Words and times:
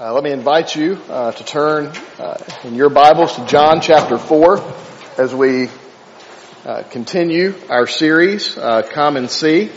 Uh, 0.00 0.12
let 0.12 0.24
me 0.24 0.32
invite 0.32 0.74
you 0.74 0.94
uh, 1.08 1.30
to 1.30 1.44
turn 1.44 1.86
uh, 2.18 2.36
in 2.64 2.74
your 2.74 2.90
Bibles 2.90 3.36
to 3.36 3.46
John 3.46 3.80
chapter 3.80 4.18
4 4.18 4.60
as 5.18 5.32
we 5.32 5.68
uh, 6.66 6.82
continue 6.90 7.54
our 7.70 7.86
series, 7.86 8.58
uh, 8.58 8.82
Come 8.82 9.16
and 9.16 9.30
See. 9.30 9.70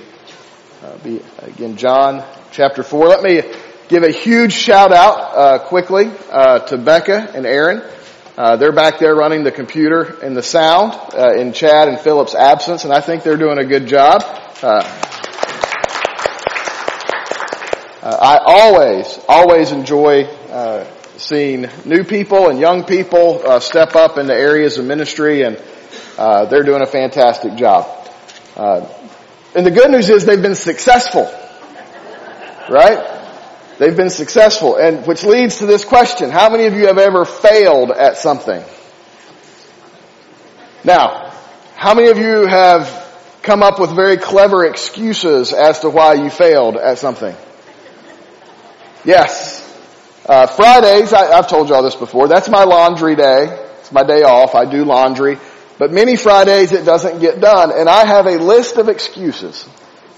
Uh, 0.82 0.98
be, 1.04 1.22
again, 1.38 1.78
John 1.78 2.26
chapter 2.52 2.82
4. 2.82 3.08
Let 3.08 3.22
me 3.22 3.44
give 3.90 4.02
a 4.02 4.10
huge 4.10 4.54
shout 4.54 4.92
out 4.92 5.66
quickly 5.66 6.06
to 6.06 6.82
Becca 6.84 7.34
and 7.36 7.46
Aaron. 7.46 7.84
they're 8.36 8.72
back 8.72 8.98
there 8.98 9.14
running 9.14 9.44
the 9.44 9.52
computer 9.52 10.18
and 10.24 10.36
the 10.36 10.42
sound 10.42 11.14
in 11.40 11.54
Chad 11.54 11.90
and 11.90 12.00
Philip's 12.00 12.34
absence, 12.34 12.86
and 12.86 12.92
I 12.92 13.02
think 13.02 13.22
they're 13.22 13.38
doing 13.38 13.60
a 13.60 13.66
good 13.66 13.86
job. 13.86 14.24
Uh, 18.08 18.16
I 18.22 18.40
always, 18.42 19.20
always 19.28 19.74
enjoy 19.74 20.24
uh, 20.24 20.90
seeing 21.18 21.68
new 21.84 22.06
people 22.06 22.48
and 22.48 22.58
young 22.58 22.86
people 22.86 23.42
uh, 23.46 23.60
step 23.60 23.98
up 23.98 24.18
into 24.18 24.34
areas 24.34 24.78
of 24.78 24.86
ministry, 24.86 25.42
and 25.42 25.62
uh, 26.18 26.46
they're 26.46 26.64
doing 26.64 26.82
a 26.82 26.86
fantastic 26.86 27.56
job. 27.56 27.86
Uh, 28.56 28.88
and 29.54 29.66
the 29.66 29.72
good 29.72 29.92
news 29.92 30.10
is 30.10 30.24
they've 30.24 30.42
been 30.42 30.56
successful, 30.56 31.30
right? 32.70 33.76
They've 33.78 33.98
been 33.98 34.10
successful, 34.10 34.78
and 34.78 35.06
which 35.06 35.26
leads 35.26 35.58
to 35.58 35.66
this 35.66 35.84
question: 35.84 36.30
How 36.30 36.50
many 36.50 36.64
of 36.64 36.76
you 36.76 36.88
have 36.88 37.00
ever 37.00 37.26
failed 37.26 37.92
at 37.92 38.16
something? 38.16 38.64
Now, 40.86 41.34
how 41.76 41.94
many 41.94 42.08
of 42.10 42.18
you 42.18 42.46
have 42.46 42.88
come 43.42 43.64
up 43.64 43.82
with 43.82 43.94
very 43.94 44.16
clever 44.16 44.66
excuses 44.66 45.52
as 45.52 45.82
to 45.82 45.90
why 45.90 46.14
you 46.14 46.30
failed 46.30 46.78
at 46.78 47.00
something? 47.00 47.36
Yes. 49.06 49.64
Uh, 50.26 50.48
Fridays, 50.48 51.14
I, 51.14 51.38
I've 51.38 51.48
told 51.48 51.70
you 51.70 51.76
all 51.76 51.84
this 51.84 51.96
before, 51.96 52.28
that's 52.28 52.50
my 52.50 52.64
laundry 52.64 53.16
day. 53.16 53.46
It's 53.80 53.92
my 53.92 54.04
day 54.04 54.24
off. 54.24 54.56
I 54.56 54.70
do 54.70 54.84
laundry. 54.84 55.38
But 55.78 55.92
many 55.92 56.16
Fridays 56.16 56.72
it 56.72 56.86
doesn't 56.86 57.20
get 57.20 57.40
done. 57.40 57.72
And 57.72 57.88
I 57.88 58.06
have 58.06 58.26
a 58.26 58.38
list 58.38 58.78
of 58.78 58.90
excuses 58.90 59.68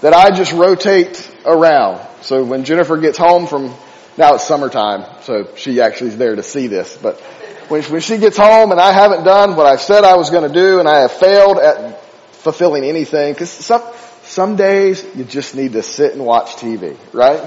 that 0.00 0.14
I 0.14 0.30
just 0.30 0.52
rotate 0.52 1.30
around. 1.44 2.00
So 2.22 2.44
when 2.44 2.64
Jennifer 2.64 2.96
gets 2.96 3.18
home 3.18 3.46
from, 3.46 3.74
now 4.16 4.34
it's 4.34 4.44
summertime, 4.44 5.04
so 5.22 5.54
she 5.56 5.80
actually 5.80 6.10
is 6.10 6.18
there 6.18 6.34
to 6.34 6.42
see 6.42 6.66
this. 6.66 6.96
But 6.96 7.20
when, 7.68 7.82
when 7.84 8.00
she 8.00 8.18
gets 8.18 8.36
home 8.36 8.72
and 8.72 8.80
I 8.80 8.92
haven't 8.92 9.24
done 9.24 9.56
what 9.56 9.66
I 9.66 9.76
said 9.76 10.04
I 10.04 10.16
was 10.16 10.30
going 10.30 10.50
to 10.50 10.54
do 10.54 10.80
and 10.80 10.88
I 10.88 11.00
have 11.00 11.12
failed 11.12 11.58
at 11.58 12.02
fulfilling 12.32 12.84
anything, 12.84 13.32
because 13.32 13.50
some, 13.50 13.82
some 14.24 14.56
days 14.56 15.04
you 15.14 15.24
just 15.24 15.54
need 15.54 15.72
to 15.72 15.82
sit 15.82 16.14
and 16.14 16.24
watch 16.24 16.56
TV, 16.56 16.96
right? 17.12 17.40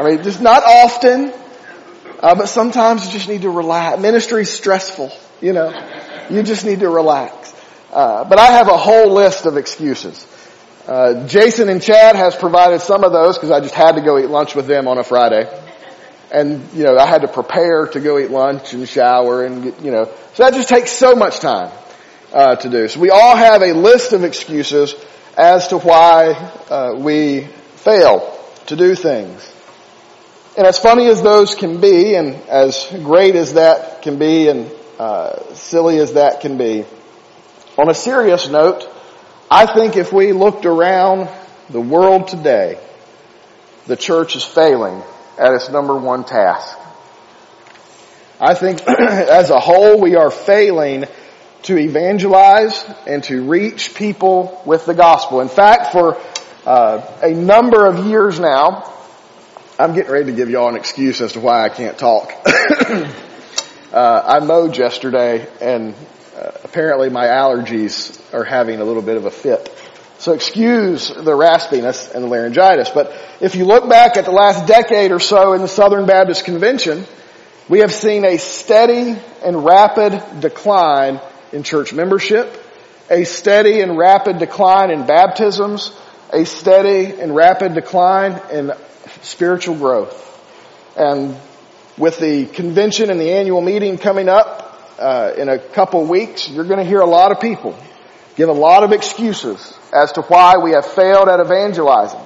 I 0.00 0.02
mean, 0.02 0.22
just 0.22 0.40
not 0.40 0.62
often, 0.64 1.30
uh, 2.20 2.34
but 2.34 2.46
sometimes 2.46 3.04
you 3.04 3.12
just 3.12 3.28
need 3.28 3.42
to 3.42 3.50
relax. 3.50 4.00
Ministry 4.00 4.42
is 4.42 4.50
stressful, 4.50 5.12
you 5.42 5.52
know. 5.52 5.68
You 6.30 6.42
just 6.42 6.64
need 6.64 6.80
to 6.80 6.88
relax. 6.88 7.52
Uh, 7.92 8.24
but 8.24 8.38
I 8.38 8.46
have 8.46 8.68
a 8.68 8.78
whole 8.78 9.12
list 9.12 9.44
of 9.44 9.58
excuses. 9.58 10.26
Uh, 10.88 11.26
Jason 11.26 11.68
and 11.68 11.82
Chad 11.82 12.16
has 12.16 12.34
provided 12.34 12.80
some 12.80 13.04
of 13.04 13.12
those 13.12 13.36
because 13.36 13.50
I 13.50 13.60
just 13.60 13.74
had 13.74 13.96
to 13.96 14.00
go 14.00 14.18
eat 14.18 14.30
lunch 14.30 14.54
with 14.54 14.66
them 14.66 14.88
on 14.88 14.96
a 14.96 15.04
Friday. 15.04 15.46
And, 16.32 16.72
you 16.72 16.84
know, 16.84 16.96
I 16.96 17.06
had 17.06 17.20
to 17.20 17.28
prepare 17.28 17.86
to 17.88 18.00
go 18.00 18.18
eat 18.18 18.30
lunch 18.30 18.72
and 18.72 18.88
shower 18.88 19.44
and, 19.44 19.66
you 19.84 19.90
know, 19.90 20.06
so 20.32 20.44
that 20.44 20.54
just 20.54 20.70
takes 20.70 20.92
so 20.92 21.14
much 21.14 21.40
time, 21.40 21.70
uh, 22.32 22.56
to 22.56 22.70
do. 22.70 22.88
So 22.88 23.00
we 23.00 23.10
all 23.10 23.36
have 23.36 23.60
a 23.60 23.74
list 23.74 24.14
of 24.14 24.24
excuses 24.24 24.94
as 25.36 25.68
to 25.68 25.78
why, 25.78 26.32
uh, 26.70 26.94
we 26.96 27.48
fail 27.74 28.34
to 28.68 28.76
do 28.76 28.94
things. 28.94 29.59
And 30.56 30.66
as 30.66 30.78
funny 30.78 31.06
as 31.06 31.22
those 31.22 31.54
can 31.54 31.80
be, 31.80 32.16
and 32.16 32.34
as 32.48 32.86
great 33.04 33.36
as 33.36 33.54
that 33.54 34.02
can 34.02 34.18
be, 34.18 34.48
and 34.48 34.70
uh, 34.98 35.54
silly 35.54 35.98
as 35.98 36.14
that 36.14 36.40
can 36.40 36.58
be, 36.58 36.84
on 37.78 37.88
a 37.88 37.94
serious 37.94 38.48
note, 38.48 38.88
I 39.50 39.66
think 39.66 39.96
if 39.96 40.12
we 40.12 40.32
looked 40.32 40.66
around 40.66 41.28
the 41.70 41.80
world 41.80 42.28
today, 42.28 42.80
the 43.86 43.96
church 43.96 44.34
is 44.34 44.44
failing 44.44 45.02
at 45.38 45.54
its 45.54 45.70
number 45.70 45.96
one 45.96 46.24
task. 46.24 46.76
I 48.40 48.54
think 48.54 48.82
as 48.88 49.50
a 49.50 49.60
whole 49.60 50.00
we 50.00 50.16
are 50.16 50.30
failing 50.30 51.04
to 51.62 51.78
evangelize 51.78 52.84
and 53.06 53.22
to 53.24 53.42
reach 53.48 53.94
people 53.94 54.62
with 54.66 54.84
the 54.86 54.94
gospel. 54.94 55.40
In 55.40 55.48
fact, 55.48 55.92
for 55.92 56.20
uh, 56.66 57.06
a 57.22 57.30
number 57.30 57.86
of 57.86 58.06
years 58.06 58.40
now, 58.40 58.92
I'm 59.80 59.94
getting 59.94 60.12
ready 60.12 60.26
to 60.26 60.32
give 60.32 60.50
y'all 60.50 60.68
an 60.68 60.76
excuse 60.76 61.22
as 61.22 61.32
to 61.32 61.40
why 61.40 61.64
I 61.64 61.70
can't 61.70 61.96
talk. 61.96 62.30
uh, 62.46 64.22
I 64.26 64.40
mowed 64.40 64.76
yesterday 64.76 65.48
and 65.58 65.94
uh, 66.36 66.50
apparently 66.64 67.08
my 67.08 67.24
allergies 67.24 68.20
are 68.34 68.44
having 68.44 68.80
a 68.80 68.84
little 68.84 69.00
bit 69.00 69.16
of 69.16 69.24
a 69.24 69.30
fit. 69.30 69.74
So 70.18 70.34
excuse 70.34 71.08
the 71.08 71.32
raspiness 71.32 72.14
and 72.14 72.24
the 72.24 72.28
laryngitis. 72.28 72.90
But 72.90 73.10
if 73.40 73.54
you 73.54 73.64
look 73.64 73.88
back 73.88 74.18
at 74.18 74.26
the 74.26 74.32
last 74.32 74.66
decade 74.66 75.12
or 75.12 75.18
so 75.18 75.54
in 75.54 75.62
the 75.62 75.68
Southern 75.68 76.04
Baptist 76.04 76.44
Convention, 76.44 77.06
we 77.70 77.78
have 77.78 77.94
seen 77.94 78.26
a 78.26 78.36
steady 78.36 79.18
and 79.42 79.64
rapid 79.64 80.42
decline 80.42 81.22
in 81.52 81.62
church 81.62 81.94
membership, 81.94 82.54
a 83.08 83.24
steady 83.24 83.80
and 83.80 83.96
rapid 83.96 84.40
decline 84.40 84.90
in 84.90 85.06
baptisms, 85.06 85.98
a 86.34 86.44
steady 86.44 87.18
and 87.18 87.34
rapid 87.34 87.72
decline 87.72 88.38
in 88.52 88.72
spiritual 89.22 89.76
growth. 89.76 90.26
And 90.96 91.36
with 91.96 92.18
the 92.18 92.46
convention 92.46 93.10
and 93.10 93.20
the 93.20 93.32
annual 93.32 93.60
meeting 93.60 93.98
coming 93.98 94.28
up 94.28 94.80
uh, 94.98 95.32
in 95.36 95.48
a 95.48 95.58
couple 95.58 96.04
weeks, 96.04 96.48
you're 96.48 96.64
going 96.64 96.78
to 96.78 96.84
hear 96.84 97.00
a 97.00 97.06
lot 97.06 97.32
of 97.32 97.40
people 97.40 97.78
give 98.36 98.48
a 98.48 98.52
lot 98.52 98.84
of 98.84 98.92
excuses 98.92 99.76
as 99.92 100.12
to 100.12 100.22
why 100.22 100.56
we 100.56 100.72
have 100.72 100.86
failed 100.86 101.28
at 101.28 101.40
evangelizing. 101.40 102.20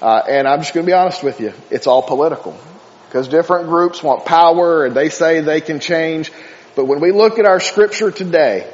Uh, 0.00 0.22
and 0.28 0.46
I'm 0.46 0.60
just 0.60 0.72
going 0.72 0.86
to 0.86 0.90
be 0.90 0.94
honest 0.94 1.22
with 1.22 1.40
you, 1.40 1.52
it's 1.70 1.86
all 1.86 2.02
political 2.02 2.58
because 3.06 3.26
different 3.28 3.66
groups 3.66 4.02
want 4.02 4.24
power 4.24 4.86
and 4.86 4.94
they 4.94 5.08
say 5.08 5.40
they 5.40 5.60
can 5.60 5.80
change. 5.80 6.30
But 6.76 6.84
when 6.84 7.00
we 7.00 7.10
look 7.10 7.38
at 7.38 7.46
our 7.46 7.58
scripture 7.58 8.12
today, 8.12 8.72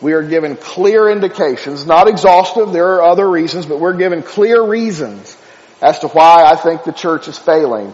we 0.00 0.12
are 0.12 0.22
given 0.22 0.56
clear 0.56 1.10
indications, 1.10 1.84
not 1.86 2.08
exhaustive, 2.08 2.72
there 2.72 2.94
are 2.94 3.02
other 3.02 3.28
reasons, 3.28 3.66
but 3.66 3.80
we're 3.80 3.96
given 3.96 4.22
clear 4.22 4.62
reasons 4.62 5.36
as 5.82 5.98
to 5.98 6.08
why 6.08 6.44
I 6.44 6.56
think 6.56 6.84
the 6.84 6.92
church 6.92 7.28
is 7.28 7.36
failing 7.36 7.92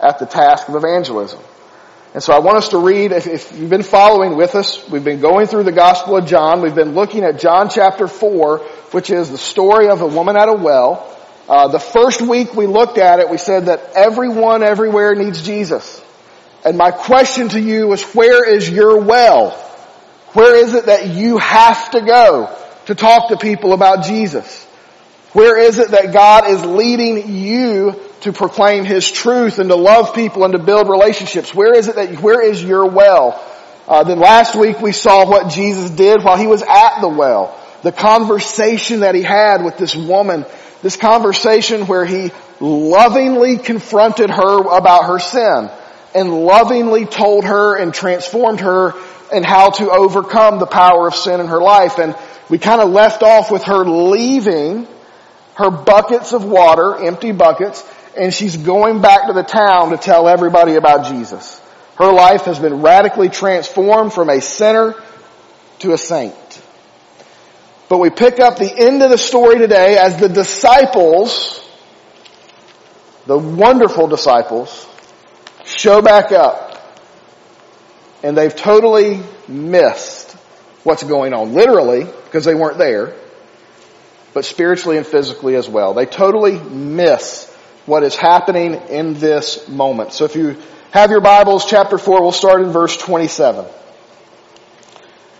at 0.00 0.18
the 0.18 0.26
task 0.26 0.68
of 0.68 0.74
evangelism. 0.74 1.40
And 2.14 2.22
so 2.22 2.32
I 2.32 2.38
want 2.38 2.56
us 2.56 2.70
to 2.70 2.78
read, 2.78 3.12
if, 3.12 3.26
if, 3.26 3.52
you've 3.52 3.68
been 3.68 3.82
following 3.82 4.38
with 4.38 4.54
us, 4.54 4.88
we've 4.88 5.04
been 5.04 5.20
going 5.20 5.46
through 5.46 5.64
the 5.64 5.72
Gospel 5.72 6.16
of 6.16 6.26
John. 6.26 6.62
We've 6.62 6.74
been 6.74 6.94
looking 6.94 7.24
at 7.24 7.38
John 7.38 7.68
chapter 7.68 8.08
4, 8.08 8.60
which 8.92 9.10
is 9.10 9.30
the 9.30 9.36
story 9.36 9.88
of 9.88 10.00
a 10.00 10.06
woman 10.06 10.34
at 10.34 10.48
a 10.48 10.54
well. 10.54 11.12
Uh, 11.46 11.68
the 11.68 11.78
first 11.78 12.22
week 12.22 12.54
we 12.54 12.66
looked 12.66 12.96
at 12.96 13.20
it, 13.20 13.28
we 13.28 13.36
said 13.36 13.66
that 13.66 13.92
everyone 13.94 14.62
everywhere 14.62 15.14
needs 15.14 15.44
Jesus. 15.44 16.02
And 16.64 16.78
my 16.78 16.90
question 16.90 17.50
to 17.50 17.60
you 17.60 17.92
is, 17.92 18.02
where 18.14 18.48
is 18.48 18.68
your 18.68 18.98
well? 18.98 19.50
Where 20.32 20.56
is 20.56 20.72
it 20.72 20.86
that 20.86 21.08
you 21.08 21.36
have 21.36 21.90
to 21.90 22.00
go 22.00 22.58
to 22.86 22.94
talk 22.94 23.28
to 23.28 23.36
people 23.36 23.74
about 23.74 24.04
Jesus? 24.04 24.65
Where 25.36 25.58
is 25.58 25.78
it 25.78 25.90
that 25.90 26.14
God 26.14 26.48
is 26.48 26.64
leading 26.64 27.28
you 27.28 27.94
to 28.22 28.32
proclaim 28.32 28.86
His 28.86 29.10
truth 29.10 29.58
and 29.58 29.68
to 29.68 29.76
love 29.76 30.14
people 30.14 30.44
and 30.44 30.52
to 30.52 30.58
build 30.58 30.88
relationships? 30.88 31.54
Where 31.54 31.76
is 31.76 31.88
it 31.88 31.96
that, 31.96 32.22
where 32.22 32.40
is 32.40 32.64
your 32.64 32.86
well? 32.88 33.38
Uh, 33.86 34.02
then 34.04 34.18
last 34.18 34.56
week 34.56 34.80
we 34.80 34.92
saw 34.92 35.28
what 35.28 35.50
Jesus 35.50 35.90
did 35.90 36.24
while 36.24 36.38
He 36.38 36.46
was 36.46 36.62
at 36.62 37.02
the 37.02 37.08
well. 37.10 37.54
The 37.82 37.92
conversation 37.92 39.00
that 39.00 39.14
He 39.14 39.20
had 39.20 39.62
with 39.62 39.76
this 39.76 39.94
woman. 39.94 40.46
This 40.80 40.96
conversation 40.96 41.82
where 41.82 42.06
He 42.06 42.30
lovingly 42.58 43.58
confronted 43.58 44.30
her 44.30 44.60
about 44.74 45.04
her 45.04 45.18
sin 45.18 45.68
and 46.14 46.46
lovingly 46.46 47.04
told 47.04 47.44
her 47.44 47.76
and 47.76 47.92
transformed 47.92 48.60
her 48.60 48.94
and 49.30 49.44
how 49.44 49.68
to 49.68 49.90
overcome 49.90 50.60
the 50.60 50.66
power 50.66 51.06
of 51.06 51.14
sin 51.14 51.40
in 51.40 51.48
her 51.48 51.60
life. 51.60 51.98
And 51.98 52.16
we 52.48 52.56
kind 52.56 52.80
of 52.80 52.88
left 52.88 53.22
off 53.22 53.50
with 53.50 53.64
her 53.64 53.84
leaving 53.84 54.88
her 55.56 55.70
buckets 55.70 56.32
of 56.34 56.44
water, 56.44 56.96
empty 56.96 57.32
buckets, 57.32 57.82
and 58.16 58.32
she's 58.32 58.56
going 58.56 59.00
back 59.00 59.26
to 59.26 59.32
the 59.32 59.42
town 59.42 59.90
to 59.90 59.96
tell 59.96 60.28
everybody 60.28 60.74
about 60.74 61.06
Jesus. 61.06 61.60
Her 61.96 62.12
life 62.12 62.42
has 62.42 62.58
been 62.58 62.82
radically 62.82 63.30
transformed 63.30 64.12
from 64.12 64.28
a 64.28 64.40
sinner 64.40 64.94
to 65.78 65.92
a 65.92 65.98
saint. 65.98 66.34
But 67.88 67.98
we 67.98 68.10
pick 68.10 68.38
up 68.38 68.58
the 68.58 68.70
end 68.70 69.02
of 69.02 69.10
the 69.10 69.16
story 69.16 69.58
today 69.58 69.96
as 69.96 70.20
the 70.20 70.28
disciples, 70.28 71.66
the 73.26 73.38
wonderful 73.38 74.08
disciples, 74.08 74.86
show 75.64 76.02
back 76.02 76.32
up. 76.32 76.74
And 78.22 78.36
they've 78.36 78.54
totally 78.54 79.22
missed 79.48 80.32
what's 80.82 81.02
going 81.02 81.32
on. 81.32 81.54
Literally, 81.54 82.04
because 82.04 82.44
they 82.44 82.54
weren't 82.54 82.76
there 82.76 83.14
but 84.36 84.44
spiritually 84.44 84.98
and 84.98 85.06
physically 85.06 85.54
as 85.54 85.66
well. 85.66 85.94
They 85.94 86.04
totally 86.04 86.60
miss 86.60 87.50
what 87.86 88.02
is 88.02 88.14
happening 88.14 88.74
in 88.90 89.14
this 89.14 89.66
moment. 89.66 90.12
So 90.12 90.26
if 90.26 90.36
you 90.36 90.58
have 90.90 91.10
your 91.10 91.22
Bibles, 91.22 91.64
chapter 91.64 91.96
4, 91.96 92.20
we'll 92.20 92.32
start 92.32 92.60
in 92.60 92.68
verse 92.68 92.98
27. 92.98 93.64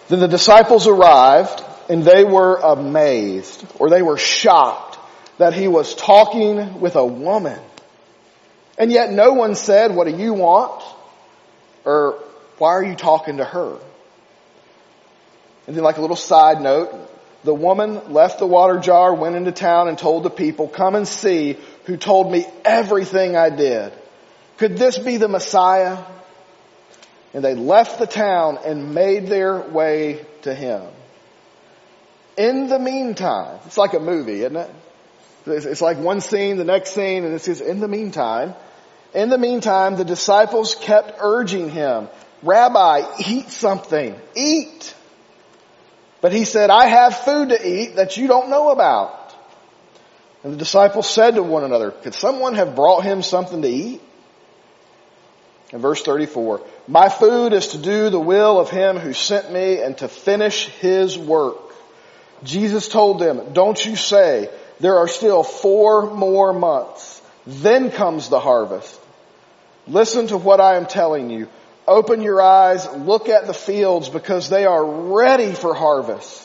Then 0.09 0.21
the 0.21 0.29
disciples 0.29 0.87
arrived 0.87 1.63
and 1.91 2.05
they 2.05 2.25
were 2.25 2.57
amazed 2.57 3.67
or 3.79 3.91
they 3.91 4.01
were 4.01 4.17
shocked 4.17 4.99
that 5.37 5.53
he 5.53 5.69
was 5.69 5.95
talking 5.95 6.81
with 6.81 6.97
a 6.97 7.05
woman. 7.05 7.61
And 8.79 8.91
yet 8.91 9.13
no 9.13 9.35
one 9.35 9.57
said, 9.57 9.95
what 9.95 10.09
do 10.09 10.17
you 10.17 10.33
want? 10.33 10.83
Or 11.85 12.19
why 12.57 12.71
are 12.71 12.83
you 12.83 12.95
talking 12.95 13.37
to 13.37 13.45
her? 13.45 13.77
And 15.67 15.77
then 15.77 15.85
like 15.85 15.99
a 15.99 16.01
little 16.01 16.17
side 16.17 16.63
note, 16.63 17.13
the 17.47 17.55
woman 17.55 18.13
left 18.13 18.41
the 18.41 18.47
water 18.47 18.81
jar, 18.81 19.15
went 19.15 19.37
into 19.37 19.53
town 19.53 19.87
and 19.87 19.97
told 19.97 20.25
the 20.25 20.31
people, 20.31 20.67
come 20.67 20.97
and 20.97 21.07
see 21.07 21.57
who 21.85 21.97
told 21.97 22.31
me 22.31 22.45
everything 22.65 23.37
I 23.37 23.51
did. 23.51 23.93
Could 24.57 24.77
this 24.77 24.99
be 24.99 25.17
the 25.17 25.29
Messiah? 25.29 26.03
And 27.33 27.45
they 27.45 27.55
left 27.55 28.01
the 28.01 28.07
town 28.07 28.59
and 28.65 28.95
made 28.95 29.29
their 29.29 29.61
way 29.61 30.27
to 30.43 30.53
him. 30.53 30.83
In 32.37 32.69
the 32.69 32.81
meantime, 32.81 33.61
it's 33.65 33.79
like 33.79 33.95
a 33.95 34.01
movie, 34.01 34.43
isn't 34.43 34.57
it? 34.57 34.71
It's 35.47 35.81
like 35.81 35.99
one 35.99 36.21
scene, 36.21 36.57
the 36.57 36.65
next 36.65 36.95
scene, 36.95 37.25
and 37.25 37.33
it 37.33 37.43
says, 37.43 37.61
in 37.61 37.79
the 37.79 37.87
meantime, 37.87 38.55
in 39.15 39.29
the 39.29 39.39
meantime, 39.39 39.95
the 39.95 40.05
disciples 40.05 40.75
kept 40.75 41.19
urging 41.21 41.71
him, 41.71 42.09
Rabbi, 42.43 43.03
eat 43.25 43.51
something, 43.51 44.17
eat. 44.35 44.95
But 46.21 46.33
he 46.33 46.45
said, 46.45 46.71
I 46.71 46.87
have 46.87 47.17
food 47.17 47.51
to 47.51 47.69
eat 47.69 47.97
that 47.97 48.17
you 48.17 48.27
don't 48.27 48.51
know 48.51 48.71
about. 48.71 49.35
And 50.43 50.55
the 50.55 50.59
disciples 50.59 51.09
said 51.09 51.35
to 51.35 51.43
one 51.43 51.65
another, 51.65 51.91
could 51.91 52.15
someone 52.15 52.55
have 52.55 52.77
brought 52.77 53.05
him 53.05 53.23
something 53.23 53.63
to 53.63 53.69
eat? 53.69 54.01
In 55.73 55.81
verse 55.81 56.03
34, 56.03 56.63
my 56.87 57.09
food 57.09 57.53
is 57.53 57.69
to 57.69 57.79
do 57.79 58.09
the 58.09 58.21
will 58.21 58.61
of 58.61 58.71
him 58.71 58.97
who 58.99 59.13
sent 59.13 59.53
me 59.53 59.81
and 59.83 59.99
to 59.99 60.09
finish 60.09 60.69
his 60.69 61.19
work. 61.19 61.57
Jesus 62.45 62.89
told 62.89 63.19
them, 63.19 63.53
don't 63.53 63.85
you 63.85 63.97
say, 63.97 64.49
there 64.79 64.99
are 64.99 65.09
still 65.09 65.43
four 65.43 66.15
more 66.15 66.53
months. 66.53 67.21
Then 67.47 67.91
comes 67.91 68.29
the 68.29 68.41
harvest. 68.41 69.01
Listen 69.89 70.29
to 70.29 70.37
what 70.37 70.61
I 70.61 70.77
am 70.77 70.87
telling 70.87 71.31
you. 71.31 71.49
Open 71.87 72.21
your 72.21 72.43
eyes, 72.43 72.88
look 72.93 73.29
at 73.29 73.47
the 73.47 73.55
fields 73.55 74.09
because 74.09 74.49
they 74.49 74.65
are 74.65 74.85
ready 74.85 75.53
for 75.53 75.75
harvest. 75.75 76.43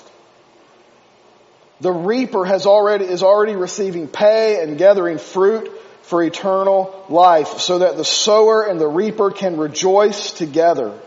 The 1.79 1.91
reaper 1.91 2.45
has 2.45 2.67
already, 2.67 3.05
is 3.05 3.23
already 3.23 3.55
receiving 3.55 4.07
pay 4.07 4.61
and 4.61 4.77
gathering 4.77 5.17
fruit 5.17 5.71
for 6.03 6.21
eternal 6.21 7.05
life 7.09 7.59
so 7.59 7.79
that 7.79 7.97
the 7.97 8.05
sower 8.05 8.63
and 8.63 8.79
the 8.79 8.88
reaper 8.88 9.31
can 9.31 9.57
rejoice 9.57 10.31
together. 10.31 10.97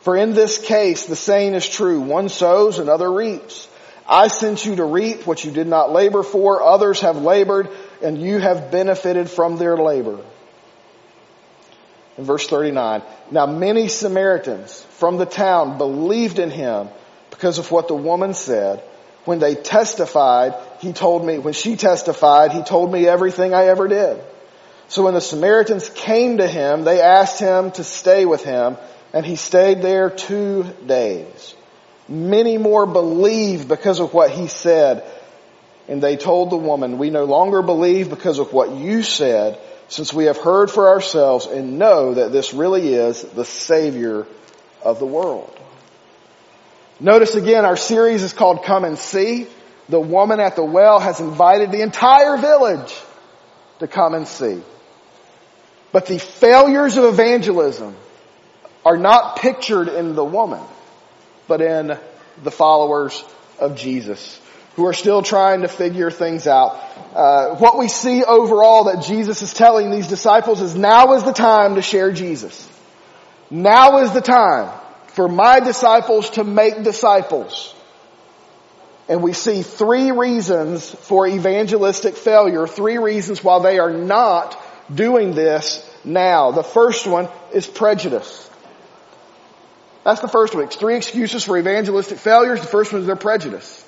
For 0.00 0.16
in 0.16 0.32
this 0.32 0.58
case, 0.58 1.04
the 1.04 1.16
saying 1.16 1.54
is 1.54 1.68
true. 1.68 2.00
One 2.00 2.30
sows, 2.30 2.78
another 2.78 3.12
reaps. 3.12 3.68
I 4.08 4.28
sent 4.28 4.64
you 4.64 4.76
to 4.76 4.84
reap 4.84 5.26
what 5.26 5.44
you 5.44 5.50
did 5.50 5.66
not 5.66 5.92
labor 5.92 6.22
for. 6.22 6.62
Others 6.62 7.00
have 7.00 7.16
labored 7.16 7.68
and 8.02 8.20
you 8.20 8.38
have 8.38 8.70
benefited 8.70 9.30
from 9.30 9.56
their 9.56 9.76
labor. 9.76 10.18
In 12.16 12.24
verse 12.24 12.46
39, 12.46 13.02
now 13.30 13.46
many 13.46 13.88
Samaritans 13.88 14.82
from 14.98 15.16
the 15.16 15.26
town 15.26 15.78
believed 15.78 16.38
in 16.38 16.50
him 16.50 16.88
because 17.30 17.58
of 17.58 17.70
what 17.70 17.88
the 17.88 17.94
woman 17.94 18.34
said. 18.34 18.82
When 19.24 19.38
they 19.38 19.54
testified, 19.54 20.54
he 20.80 20.92
told 20.92 21.24
me, 21.26 21.38
when 21.38 21.54
she 21.54 21.76
testified, 21.76 22.52
he 22.52 22.62
told 22.62 22.92
me 22.92 23.08
everything 23.08 23.54
I 23.54 23.66
ever 23.66 23.88
did. 23.88 24.22
So 24.88 25.02
when 25.02 25.14
the 25.14 25.20
Samaritans 25.20 25.88
came 25.88 26.38
to 26.38 26.46
him, 26.46 26.84
they 26.84 27.00
asked 27.00 27.40
him 27.40 27.70
to 27.72 27.84
stay 27.84 28.26
with 28.26 28.44
him, 28.44 28.76
and 29.12 29.24
he 29.24 29.36
stayed 29.36 29.82
there 29.82 30.10
two 30.10 30.64
days. 30.86 31.54
Many 32.06 32.58
more 32.58 32.86
believed 32.86 33.66
because 33.66 33.98
of 33.98 34.12
what 34.12 34.30
he 34.30 34.46
said, 34.46 35.04
and 35.88 36.02
they 36.02 36.16
told 36.16 36.50
the 36.50 36.56
woman, 36.56 36.98
we 36.98 37.10
no 37.10 37.24
longer 37.24 37.62
believe 37.62 38.10
because 38.10 38.38
of 38.38 38.52
what 38.52 38.72
you 38.72 39.02
said, 39.02 39.58
since 39.94 40.12
we 40.12 40.24
have 40.24 40.36
heard 40.36 40.72
for 40.72 40.88
ourselves 40.88 41.46
and 41.46 41.78
know 41.78 42.14
that 42.14 42.32
this 42.32 42.52
really 42.52 42.94
is 42.94 43.22
the 43.22 43.44
Savior 43.44 44.26
of 44.82 44.98
the 44.98 45.06
world. 45.06 45.56
Notice 46.98 47.36
again, 47.36 47.64
our 47.64 47.76
series 47.76 48.24
is 48.24 48.32
called 48.32 48.64
Come 48.64 48.84
and 48.84 48.98
See. 48.98 49.46
The 49.88 50.00
woman 50.00 50.40
at 50.40 50.56
the 50.56 50.64
well 50.64 50.98
has 50.98 51.20
invited 51.20 51.70
the 51.70 51.82
entire 51.82 52.36
village 52.38 52.92
to 53.78 53.86
come 53.86 54.14
and 54.14 54.26
see. 54.26 54.62
But 55.92 56.06
the 56.06 56.18
failures 56.18 56.96
of 56.96 57.04
evangelism 57.04 57.94
are 58.84 58.96
not 58.96 59.36
pictured 59.36 59.86
in 59.86 60.16
the 60.16 60.24
woman, 60.24 60.62
but 61.46 61.60
in 61.60 61.96
the 62.42 62.50
followers 62.50 63.22
of 63.60 63.76
Jesus 63.76 64.40
who 64.76 64.86
are 64.86 64.92
still 64.92 65.22
trying 65.22 65.62
to 65.62 65.68
figure 65.68 66.10
things 66.10 66.46
out. 66.46 66.80
Uh, 67.14 67.54
what 67.56 67.78
we 67.78 67.88
see 67.88 68.24
overall 68.24 68.84
that 68.84 69.04
Jesus 69.04 69.42
is 69.42 69.54
telling 69.54 69.90
these 69.90 70.08
disciples 70.08 70.60
is 70.60 70.74
now 70.74 71.14
is 71.14 71.22
the 71.22 71.32
time 71.32 71.76
to 71.76 71.82
share 71.82 72.12
Jesus. 72.12 72.68
Now 73.50 73.98
is 73.98 74.12
the 74.12 74.20
time 74.20 74.70
for 75.08 75.28
my 75.28 75.60
disciples 75.60 76.30
to 76.30 76.44
make 76.44 76.82
disciples. 76.82 77.72
And 79.08 79.22
we 79.22 79.32
see 79.32 79.62
three 79.62 80.10
reasons 80.10 80.90
for 80.90 81.26
evangelistic 81.26 82.16
failure, 82.16 82.66
three 82.66 82.98
reasons 82.98 83.44
why 83.44 83.62
they 83.62 83.78
are 83.78 83.92
not 83.92 84.58
doing 84.92 85.34
this 85.34 85.88
now. 86.04 86.50
The 86.50 86.64
first 86.64 87.06
one 87.06 87.28
is 87.52 87.66
prejudice. 87.66 88.50
That's 90.04 90.20
the 90.20 90.28
first 90.28 90.54
one. 90.54 90.64
It's 90.64 90.76
three 90.76 90.96
excuses 90.96 91.44
for 91.44 91.56
evangelistic 91.56 92.18
failures. 92.18 92.60
The 92.60 92.66
first 92.66 92.92
one 92.92 93.02
is 93.02 93.06
their 93.06 93.16
prejudice. 93.16 93.83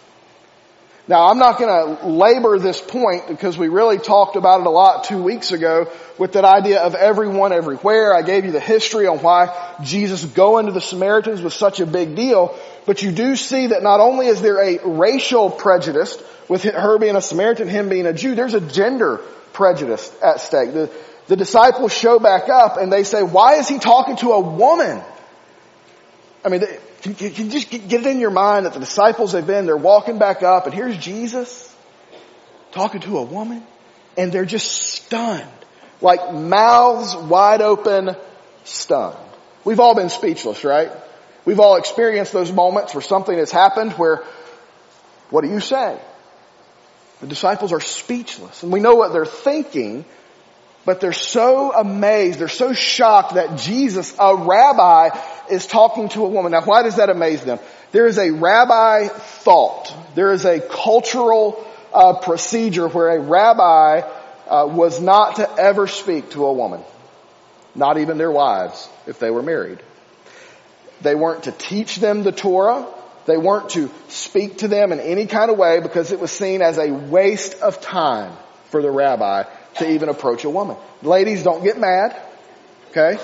Now 1.09 1.29
I'm 1.29 1.39
not 1.39 1.59
going 1.59 1.97
to 1.97 2.07
labor 2.09 2.59
this 2.59 2.81
point 2.81 3.29
because 3.29 3.57
we 3.57 3.69
really 3.69 3.99
talked 3.99 4.35
about 4.35 4.61
it 4.61 4.67
a 4.67 4.71
lot 4.71 5.05
two 5.05 5.23
weeks 5.23 5.53
ago 5.53 5.89
with 6.19 6.33
that 6.33 6.45
idea 6.45 6.81
of 6.81 6.97
everyone 6.97 7.53
everywhere. 7.53 8.13
I 8.13 8.23
gave 8.23 8.45
you 8.45 8.51
the 8.51 8.61
history 8.61 9.07
on 9.07 9.19
why 9.19 9.77
Jesus 9.85 10.25
going 10.25 10.67
to 10.67 10.73
the 10.73 10.81
Samaritans 10.81 11.43
was 11.43 11.55
such 11.55 11.79
a 11.79 11.87
big 11.87 12.17
deal. 12.17 12.59
But 12.87 13.03
you 13.03 13.13
do 13.13 13.37
see 13.37 13.69
that 13.69 13.85
not 13.85 14.01
only 14.01 14.27
is 14.27 14.43
there 14.43 14.61
a 14.61 14.81
racial 14.85 15.49
prejudice 15.49 16.21
with 16.49 16.65
her 16.65 16.99
being 16.99 17.15
a 17.15 17.23
Samaritan, 17.23 17.69
him 17.69 17.89
being 17.89 18.07
a 18.07 18.13
Jew, 18.13 18.35
there's 18.35 18.55
a 18.55 18.61
gender 18.61 19.19
prejudice 19.53 20.13
at 20.23 20.41
stake. 20.41 20.73
The, 20.73 20.91
the 21.29 21.37
disciples 21.37 21.93
show 21.93 22.19
back 22.19 22.49
up 22.49 22.79
and 22.79 22.93
they 22.93 23.05
say, 23.05 23.23
why 23.23 23.57
is 23.57 23.69
he 23.69 23.79
talking 23.79 24.17
to 24.17 24.33
a 24.33 24.41
woman? 24.41 25.03
I 26.45 26.49
mean, 26.49 26.63
can, 27.03 27.15
can 27.15 27.47
you 27.47 27.51
just 27.51 27.71
get 27.71 27.93
it 27.93 28.07
in 28.07 28.21
your 28.21 28.31
mind 28.31 28.67
that 28.67 28.75
the 28.75 28.81
disciples 28.81 29.33
have 29.33 29.47
been, 29.47 29.67
they're 29.67 29.77
walking 29.77 30.19
back 30.19 30.43
up 30.43 30.67
and 30.67 30.75
here's 30.75 30.97
Jesus 30.99 31.75
talking 32.73 33.01
to 33.03 33.19
a 33.19 33.23
woman 33.23 33.65
and 34.17 34.33
they're 34.33 34.45
just 34.45 34.71
stunned. 34.71 35.51
Like 36.01 36.33
mouths 36.33 37.15
wide 37.17 37.63
open, 37.63 38.17
stunned. 38.65 39.17
We've 39.65 39.81
all 39.81 39.95
been 39.95 40.11
speechless, 40.11 40.65
right? 40.65 40.91
We've 41.45 41.61
all 41.61 41.77
experienced 41.77 42.33
those 42.33 42.53
moments 42.53 42.95
where 42.95 43.03
something 43.03 43.37
has 43.37 43.51
happened 43.51 43.93
where, 43.93 44.25
what 45.31 45.43
do 45.43 45.49
you 45.49 45.61
say? 45.61 45.99
The 47.21 47.27
disciples 47.27 47.73
are 47.73 47.81
speechless 47.81 48.63
and 48.63 48.73
we 48.73 48.81
know 48.81 48.97
what 48.97 49.13
they're 49.13 49.25
thinking, 49.25 50.05
but 50.87 51.01
they're 51.01 51.13
so 51.13 51.73
amazed, 51.73 52.39
they're 52.39 52.49
so 52.49 52.73
shocked 52.73 53.35
that 53.35 53.59
Jesus, 53.59 54.15
a 54.19 54.37
rabbi, 54.37 55.11
is 55.51 55.67
talking 55.67 56.09
to 56.11 56.25
a 56.25 56.29
woman. 56.29 56.53
Now 56.53 56.63
why 56.63 56.85
does 56.85 56.97
that 56.97 57.11
amaze 57.11 57.45
them? 57.45 57.59
There 57.91 58.07
is 58.07 58.19
a 58.19 58.31
rabbi 58.31 59.09
thought. 59.09 59.93
There 60.15 60.33
is 60.33 60.45
a 60.45 60.61
cultural 60.61 61.67
uh, 61.93 62.15
procedure 62.21 62.87
where 62.87 63.17
a 63.17 63.21
rabbi 63.21 64.03
uh, 64.49 64.69
was 64.71 65.01
not 65.01 65.37
to 65.37 65.51
ever 65.59 65.89
speak 65.89 66.31
to 66.31 66.47
a 66.47 66.53
woman. 66.53 66.83
Not 67.75 67.99
even 67.99 68.17
their 68.17 68.31
wives, 68.31 68.89
if 69.07 69.19
they 69.19 69.31
were 69.31 69.43
married. 69.43 69.81
They 71.03 71.17
weren't 71.17 71.45
to 71.45 71.53
teach 71.53 71.97
them 71.97 72.23
the 72.23 72.33
Torah. 72.33 72.87
They 73.27 73.37
weren't 73.37 73.71
to 73.71 73.91
speak 74.09 74.59
to 74.59 74.69
them 74.69 74.93
in 74.93 75.01
any 75.01 75.27
kind 75.27 75.51
of 75.51 75.59
way 75.59 75.81
because 75.81 76.13
it 76.13 76.21
was 76.21 76.31
seen 76.31 76.63
as 76.63 76.79
a 76.79 76.93
waste 76.93 77.61
of 77.61 77.81
time 77.81 78.33
for 78.71 78.83
the 78.83 78.91
rabbi 78.91 79.45
to 79.79 79.91
even 79.91 80.09
approach 80.09 80.45
a 80.45 80.51
woman. 80.51 80.77
Ladies, 81.03 81.43
don't 81.43 81.63
get 81.63 81.79
mad. 81.79 82.17
Okay? 82.91 83.19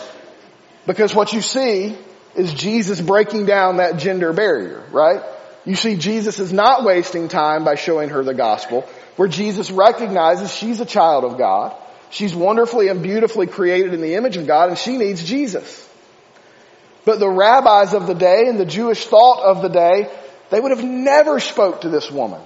Because 0.86 1.14
what 1.14 1.32
you 1.32 1.40
see 1.40 1.96
is 2.34 2.52
Jesus 2.54 3.00
breaking 3.00 3.46
down 3.46 3.76
that 3.76 3.98
gender 3.98 4.32
barrier, 4.32 4.84
right? 4.90 5.22
You 5.64 5.76
see 5.76 5.96
Jesus 5.96 6.38
is 6.38 6.52
not 6.52 6.84
wasting 6.84 7.28
time 7.28 7.64
by 7.64 7.76
showing 7.76 8.10
her 8.10 8.24
the 8.24 8.34
gospel, 8.34 8.88
where 9.16 9.28
Jesus 9.28 9.70
recognizes 9.70 10.54
she's 10.54 10.80
a 10.80 10.86
child 10.86 11.24
of 11.24 11.38
God. 11.38 11.76
She's 12.10 12.34
wonderfully 12.34 12.88
and 12.88 13.02
beautifully 13.02 13.46
created 13.46 13.94
in 13.94 14.00
the 14.00 14.14
image 14.16 14.36
of 14.36 14.46
God 14.46 14.68
and 14.68 14.78
she 14.78 14.98
needs 14.98 15.24
Jesus. 15.24 15.88
But 17.04 17.20
the 17.20 17.28
rabbis 17.28 17.94
of 17.94 18.06
the 18.06 18.14
day 18.14 18.44
and 18.46 18.58
the 18.60 18.66
Jewish 18.66 19.06
thought 19.06 19.42
of 19.42 19.62
the 19.62 19.68
day, 19.68 20.10
they 20.50 20.60
would 20.60 20.70
have 20.70 20.84
never 20.84 21.40
spoke 21.40 21.82
to 21.82 21.88
this 21.88 22.10
woman. 22.10 22.40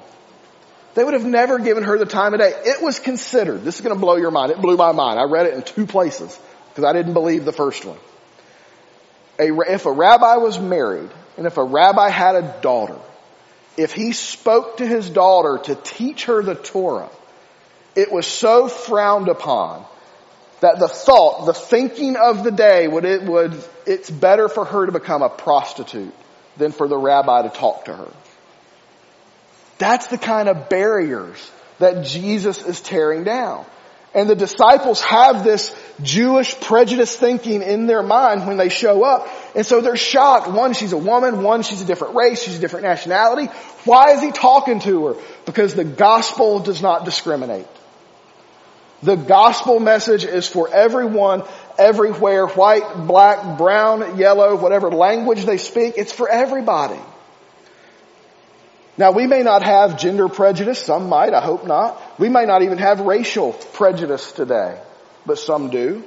They 0.96 1.04
would 1.04 1.12
have 1.12 1.26
never 1.26 1.58
given 1.58 1.84
her 1.84 1.98
the 1.98 2.06
time 2.06 2.32
of 2.32 2.40
day. 2.40 2.54
It 2.64 2.82
was 2.82 2.98
considered, 2.98 3.62
this 3.62 3.74
is 3.74 3.82
going 3.82 3.94
to 3.94 4.00
blow 4.00 4.16
your 4.16 4.30
mind. 4.30 4.50
It 4.50 4.62
blew 4.62 4.78
my 4.78 4.92
mind. 4.92 5.20
I 5.20 5.24
read 5.24 5.44
it 5.44 5.52
in 5.52 5.62
two 5.62 5.86
places 5.86 6.36
because 6.70 6.84
I 6.84 6.94
didn't 6.94 7.12
believe 7.12 7.44
the 7.44 7.52
first 7.52 7.84
one. 7.84 7.98
A, 9.38 9.52
if 9.70 9.84
a 9.84 9.92
rabbi 9.92 10.36
was 10.36 10.58
married 10.58 11.10
and 11.36 11.46
if 11.46 11.58
a 11.58 11.64
rabbi 11.64 12.08
had 12.08 12.34
a 12.36 12.56
daughter, 12.62 12.96
if 13.76 13.92
he 13.92 14.12
spoke 14.12 14.78
to 14.78 14.86
his 14.86 15.10
daughter 15.10 15.58
to 15.64 15.74
teach 15.74 16.24
her 16.24 16.42
the 16.42 16.54
Torah, 16.54 17.10
it 17.94 18.10
was 18.10 18.26
so 18.26 18.66
frowned 18.66 19.28
upon 19.28 19.84
that 20.60 20.78
the 20.78 20.88
thought, 20.88 21.44
the 21.44 21.52
thinking 21.52 22.16
of 22.16 22.42
the 22.42 22.50
day 22.50 22.88
would 22.88 23.04
it 23.04 23.22
would, 23.22 23.62
it's 23.84 24.08
better 24.08 24.48
for 24.48 24.64
her 24.64 24.86
to 24.86 24.92
become 24.92 25.20
a 25.20 25.28
prostitute 25.28 26.14
than 26.56 26.72
for 26.72 26.88
the 26.88 26.96
rabbi 26.96 27.42
to 27.42 27.50
talk 27.50 27.84
to 27.84 27.94
her. 27.94 28.10
That's 29.78 30.06
the 30.06 30.18
kind 30.18 30.48
of 30.48 30.68
barriers 30.68 31.50
that 31.78 32.04
Jesus 32.04 32.64
is 32.64 32.80
tearing 32.80 33.24
down. 33.24 33.66
And 34.14 34.30
the 34.30 34.34
disciples 34.34 35.02
have 35.02 35.44
this 35.44 35.76
Jewish 36.02 36.58
prejudice 36.58 37.14
thinking 37.14 37.60
in 37.60 37.86
their 37.86 38.02
mind 38.02 38.46
when 38.46 38.56
they 38.56 38.70
show 38.70 39.04
up. 39.04 39.28
And 39.54 39.66
so 39.66 39.82
they're 39.82 39.94
shocked. 39.94 40.50
One, 40.50 40.72
she's 40.72 40.94
a 40.94 40.96
woman. 40.96 41.42
One, 41.42 41.62
she's 41.62 41.82
a 41.82 41.84
different 41.84 42.14
race. 42.14 42.42
She's 42.42 42.56
a 42.56 42.60
different 42.60 42.86
nationality. 42.86 43.52
Why 43.84 44.12
is 44.12 44.22
he 44.22 44.32
talking 44.32 44.80
to 44.80 45.08
her? 45.08 45.14
Because 45.44 45.74
the 45.74 45.84
gospel 45.84 46.60
does 46.60 46.80
not 46.80 47.04
discriminate. 47.04 47.66
The 49.02 49.16
gospel 49.16 49.80
message 49.80 50.24
is 50.24 50.48
for 50.48 50.72
everyone, 50.72 51.42
everywhere, 51.78 52.46
white, 52.46 53.06
black, 53.06 53.58
brown, 53.58 54.16
yellow, 54.16 54.56
whatever 54.56 54.90
language 54.90 55.44
they 55.44 55.58
speak. 55.58 55.94
It's 55.98 56.12
for 56.12 56.26
everybody. 56.26 56.98
Now 58.98 59.12
we 59.12 59.26
may 59.26 59.42
not 59.42 59.62
have 59.62 59.98
gender 59.98 60.28
prejudice, 60.28 60.78
some 60.78 61.08
might, 61.08 61.34
I 61.34 61.40
hope 61.40 61.66
not. 61.66 62.00
We 62.18 62.28
may 62.28 62.46
not 62.46 62.62
even 62.62 62.78
have 62.78 63.00
racial 63.00 63.52
prejudice 63.52 64.32
today, 64.32 64.80
but 65.26 65.38
some 65.38 65.68
do. 65.68 66.02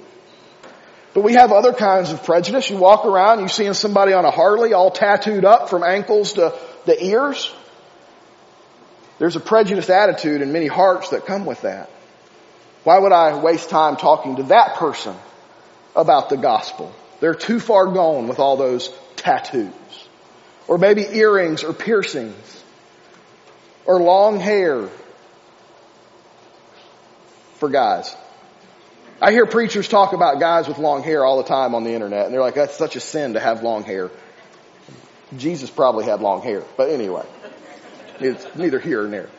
But 1.14 1.22
we 1.22 1.34
have 1.34 1.52
other 1.52 1.74
kinds 1.74 2.12
of 2.12 2.24
prejudice. 2.24 2.70
You 2.70 2.78
walk 2.78 3.06
around, 3.06 3.42
you 3.42 3.48
seeing 3.48 3.74
somebody 3.74 4.14
on 4.14 4.26
a 4.26 4.32
Harley 4.32 4.74
all 4.74 4.92
tattooed 4.92 5.46
up 5.46 5.70
from 5.70 5.84
ankles 5.84 6.34
to 6.34 6.54
the 6.86 7.04
ears. 7.04 7.52
There's 9.20 9.36
a 9.36 9.40
prejudiced 9.40 9.90
attitude 9.90 10.42
in 10.42 10.52
many 10.52 10.68
hearts 10.68 11.10
that 11.10 11.26
come 11.26 11.46
with 11.46 11.62
that. 11.62 11.90
Why 12.84 12.98
would 12.98 13.12
I 13.12 13.40
waste 13.40 13.70
time 13.70 13.98
talking 13.98 14.38
to 14.38 14.44
that 14.44 14.76
person 14.76 15.16
about 15.96 16.30
the 16.30 16.38
gospel? 16.38 16.94
They're 17.20 17.36
too 17.36 17.60
far 17.60 17.88
gone 17.88 18.28
with 18.28 18.40
all 18.40 18.56
those 18.56 18.90
tattoos. 19.18 19.74
Or 20.68 20.78
maybe 20.78 21.02
earrings 21.02 21.64
or 21.64 21.74
piercings 21.74 22.64
or 23.90 24.00
long 24.00 24.40
hair 24.40 24.88
for 27.56 27.70
guys. 27.70 28.16
I 29.20 29.32
hear 29.32 29.48
preachers 29.48 29.88
talk 29.88 30.14
about 30.14 30.40
guys 30.40 30.68
with 30.68 30.78
long 30.78 31.02
hair 31.02 31.26
all 31.26 31.38
the 31.38 31.50
time 31.50 31.74
on 31.74 31.84
the 31.84 31.94
internet 31.94 32.26
and 32.26 32.34
they're 32.34 32.40
like, 32.40 32.54
that's 32.54 32.78
such 32.78 32.96
a 32.96 33.00
sin 33.00 33.34
to 33.34 33.40
have 33.40 33.64
long 33.64 33.84
hair. 33.84 34.12
Jesus 35.36 35.72
probably 35.72 36.06
had 36.06 36.22
long 36.22 36.44
hair, 36.44 36.64
but 36.78 36.92
anyway, 36.92 37.26
it's 38.20 38.46
neither 38.56 38.80
here 38.80 39.02
nor 39.02 39.10
there. 39.10 39.30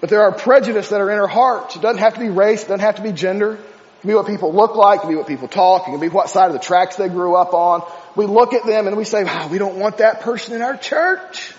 But 0.00 0.08
there 0.08 0.22
are 0.22 0.32
prejudices 0.32 0.88
that 0.88 1.02
are 1.02 1.10
in 1.10 1.18
our 1.18 1.28
hearts. 1.28 1.76
It 1.76 1.82
doesn't 1.82 2.00
have 2.00 2.14
to 2.14 2.20
be 2.20 2.30
race, 2.30 2.62
it 2.62 2.68
doesn't 2.68 2.80
have 2.80 2.96
to 2.96 3.02
be 3.02 3.12
gender. 3.12 3.52
It 3.52 4.00
can 4.00 4.08
be 4.08 4.14
what 4.14 4.26
people 4.26 4.54
look 4.54 4.76
like, 4.76 5.00
it 5.00 5.02
can 5.02 5.10
be 5.10 5.16
what 5.16 5.26
people 5.26 5.48
talk, 5.48 5.88
it 5.88 5.90
can 5.90 6.00
be 6.00 6.08
what 6.08 6.30
side 6.30 6.46
of 6.46 6.54
the 6.54 6.58
tracks 6.58 6.96
they 6.96 7.10
grew 7.10 7.34
up 7.34 7.52
on. 7.52 7.82
We 8.16 8.24
look 8.24 8.54
at 8.54 8.64
them 8.64 8.86
and 8.86 8.96
we 8.96 9.04
say, 9.04 9.24
wow, 9.24 9.48
we 9.48 9.58
don't 9.58 9.76
want 9.76 9.98
that 9.98 10.22
person 10.22 10.54
in 10.54 10.62
our 10.62 10.78
church. 10.78 11.52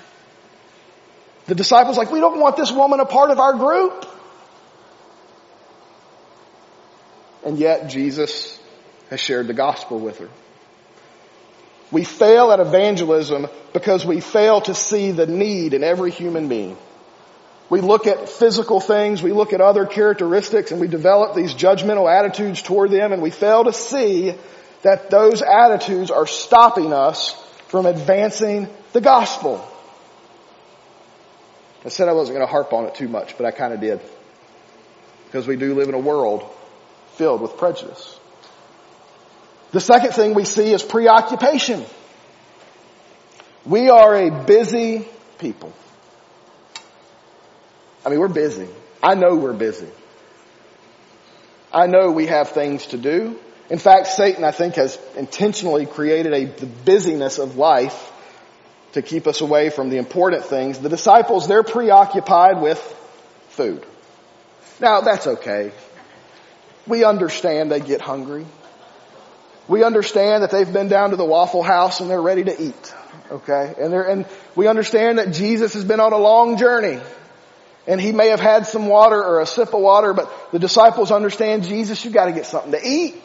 The 1.49 1.55
disciples 1.55 1.97
like, 1.97 2.11
we 2.11 2.19
don't 2.19 2.39
want 2.39 2.57
this 2.57 2.71
woman 2.71 2.99
a 2.99 3.07
part 3.07 3.31
of 3.31 3.39
our 3.39 3.53
group. 3.53 4.05
And 7.43 7.57
yet 7.57 7.89
Jesus 7.89 8.59
has 9.09 9.19
shared 9.19 9.47
the 9.47 9.55
gospel 9.55 9.99
with 9.99 10.19
her. 10.19 10.29
We 11.91 12.03
fail 12.03 12.51
at 12.51 12.59
evangelism 12.59 13.47
because 13.73 14.05
we 14.05 14.21
fail 14.21 14.61
to 14.61 14.75
see 14.75 15.09
the 15.09 15.25
need 15.25 15.73
in 15.73 15.83
every 15.83 16.11
human 16.11 16.49
being. 16.49 16.77
We 17.67 17.81
look 17.81 18.05
at 18.05 18.29
physical 18.29 18.79
things, 18.79 19.23
we 19.23 19.31
look 19.31 19.51
at 19.51 19.59
other 19.59 19.87
characteristics, 19.87 20.69
and 20.69 20.79
we 20.79 20.87
develop 20.87 21.35
these 21.35 21.55
judgmental 21.55 22.07
attitudes 22.07 22.61
toward 22.61 22.91
them, 22.91 23.11
and 23.11 23.23
we 23.23 23.31
fail 23.31 23.63
to 23.63 23.73
see 23.73 24.35
that 24.83 25.09
those 25.09 25.41
attitudes 25.41 26.11
are 26.11 26.27
stopping 26.27 26.93
us 26.93 27.31
from 27.69 27.87
advancing 27.87 28.69
the 28.93 29.01
gospel. 29.01 29.67
I 31.85 31.89
said 31.89 32.09
I 32.09 32.13
wasn't 32.13 32.37
going 32.37 32.47
to 32.47 32.51
harp 32.51 32.73
on 32.73 32.85
it 32.85 32.95
too 32.95 33.07
much, 33.07 33.37
but 33.37 33.45
I 33.45 33.51
kind 33.51 33.73
of 33.73 33.79
did. 33.79 34.01
Because 35.25 35.47
we 35.47 35.55
do 35.55 35.75
live 35.75 35.87
in 35.87 35.95
a 35.95 35.99
world 35.99 36.43
filled 37.15 37.41
with 37.41 37.57
prejudice. 37.57 38.19
The 39.71 39.79
second 39.79 40.11
thing 40.11 40.33
we 40.33 40.45
see 40.45 40.73
is 40.73 40.83
preoccupation. 40.83 41.85
We 43.65 43.89
are 43.89 44.15
a 44.15 44.45
busy 44.45 45.07
people. 45.37 45.73
I 48.05 48.09
mean, 48.09 48.19
we're 48.19 48.27
busy. 48.27 48.67
I 49.03 49.15
know 49.15 49.35
we're 49.35 49.53
busy. 49.53 49.87
I 51.71 51.87
know 51.87 52.11
we 52.11 52.25
have 52.27 52.49
things 52.49 52.87
to 52.87 52.97
do. 52.97 53.37
In 53.69 53.77
fact, 53.77 54.07
Satan, 54.07 54.43
I 54.43 54.51
think, 54.51 54.75
has 54.75 54.99
intentionally 55.15 55.85
created 55.85 56.33
a, 56.33 56.45
the 56.45 56.65
busyness 56.65 57.37
of 57.37 57.57
life 57.57 58.11
to 58.93 59.01
keep 59.01 59.27
us 59.27 59.41
away 59.41 59.69
from 59.69 59.89
the 59.89 59.97
important 59.97 60.45
things. 60.45 60.79
The 60.79 60.89
disciples, 60.89 61.47
they're 61.47 61.63
preoccupied 61.63 62.61
with 62.61 62.79
food. 63.49 63.85
Now, 64.79 65.01
that's 65.01 65.27
okay. 65.27 65.71
We 66.87 67.03
understand 67.03 67.71
they 67.71 67.81
get 67.81 68.01
hungry. 68.01 68.45
We 69.67 69.83
understand 69.83 70.43
that 70.43 70.51
they've 70.51 70.71
been 70.71 70.87
down 70.87 71.11
to 71.11 71.15
the 71.15 71.25
Waffle 71.25 71.61
House 71.61 71.99
and 71.99 72.09
they're 72.09 72.21
ready 72.21 72.45
to 72.45 72.61
eat. 72.61 72.93
Okay? 73.29 73.75
And 73.79 73.93
they're, 73.93 74.09
and 74.09 74.25
we 74.55 74.67
understand 74.67 75.19
that 75.19 75.33
Jesus 75.33 75.73
has 75.73 75.83
been 75.83 75.99
on 75.99 76.13
a 76.13 76.17
long 76.17 76.57
journey. 76.57 76.99
And 77.85 77.99
he 78.01 78.11
may 78.11 78.29
have 78.29 78.39
had 78.39 78.65
some 78.65 78.87
water 78.87 79.23
or 79.23 79.41
a 79.41 79.45
sip 79.45 79.73
of 79.73 79.81
water, 79.81 80.13
but 80.13 80.31
the 80.51 80.59
disciples 80.59 81.11
understand, 81.11 81.63
Jesus, 81.63 82.03
you 82.03 82.11
gotta 82.11 82.31
get 82.31 82.45
something 82.45 82.71
to 82.71 82.81
eat. 82.83 83.21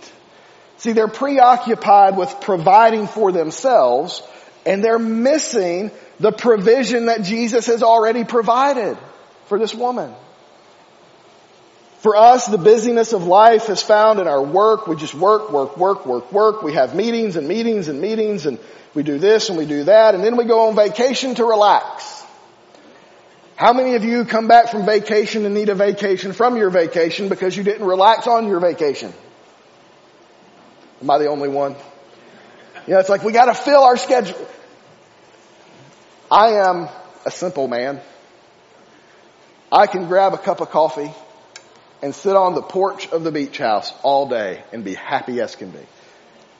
See, 0.79 0.93
they're 0.93 1.09
preoccupied 1.09 2.17
with 2.17 2.41
providing 2.41 3.07
for 3.07 3.33
themselves 3.33 4.23
and 4.67 4.83
they're 4.83 4.99
missing 4.99 5.91
the 6.21 6.33
provision 6.33 7.07
that 7.07 7.23
Jesus 7.23 7.67
has 7.67 7.83
already 7.83 8.25
provided 8.25 8.97
for 9.47 9.59
this 9.59 9.75
woman. 9.75 10.15
For 12.01 12.17
us, 12.17 12.47
the 12.47 12.59
busyness 12.59 13.15
of 13.15 13.25
life 13.25 13.71
is 13.71 13.83
found 13.83 14.21
in 14.21 14.29
our 14.29 14.43
work. 14.43 14.87
We 14.87 14.97
just 14.97 15.15
work, 15.15 15.51
work, 15.51 15.77
work, 15.77 16.05
work, 16.05 16.33
work. 16.33 16.63
We 16.63 16.75
have 16.75 16.95
meetings 16.95 17.37
and 17.37 17.49
meetings 17.49 17.89
and 17.89 18.01
meetings 18.01 18.45
and 18.47 18.59
we 18.95 19.03
do 19.03 19.19
this 19.19 19.49
and 19.49 19.57
we 19.57 19.65
do 19.65 19.85
that 19.85 20.15
and 20.15 20.23
then 20.23 20.37
we 20.37 20.45
go 20.45 20.69
on 20.69 20.77
vacation 20.77 21.35
to 21.37 21.45
relax. 21.45 22.23
How 23.57 23.73
many 23.73 23.95
of 23.95 24.05
you 24.05 24.25
come 24.25 24.49
back 24.49 24.69
from 24.69 24.85
vacation 24.85 25.47
and 25.47 25.55
need 25.55 25.69
a 25.69 25.75
vacation 25.75 26.33
from 26.33 26.57
your 26.57 26.71
vacation 26.71 27.29
because 27.29 27.57
you 27.57 27.63
didn't 27.63 27.87
relax 27.87 28.27
on 28.27 28.49
your 28.49 28.61
vacation? 28.61 29.13
Am 31.01 31.09
I 31.09 31.19
the 31.19 31.29
only 31.29 31.49
one? 31.49 31.77
You 32.87 32.95
know, 32.95 33.01
it's 33.01 33.09
like 33.09 33.23
we 33.23 33.33
gotta 33.33 33.55
fill 33.55 33.83
our 33.83 33.97
schedule. 33.97 34.47
I 36.31 36.69
am 36.69 36.89
a 37.25 37.31
simple 37.31 37.69
man. 37.69 38.01
I 39.73 39.87
can 39.87 40.07
grab 40.07 40.35
a 40.35 40.39
cup 40.39 40.61
of 40.61 40.71
coffee 40.71 41.11
and 42.03 42.15
sit 42.15 42.37
on 42.37 42.55
the 42.55 42.63
porch 42.63 43.09
of 43.09 43.25
the 43.25 43.33
beach 43.33 43.59
house 43.59 43.93
all 44.03 44.29
day 44.29 44.63
and 44.73 44.85
be 44.85 44.95
happy 44.95 45.41
as 45.41 45.57
can 45.57 45.71
be. 45.71 45.81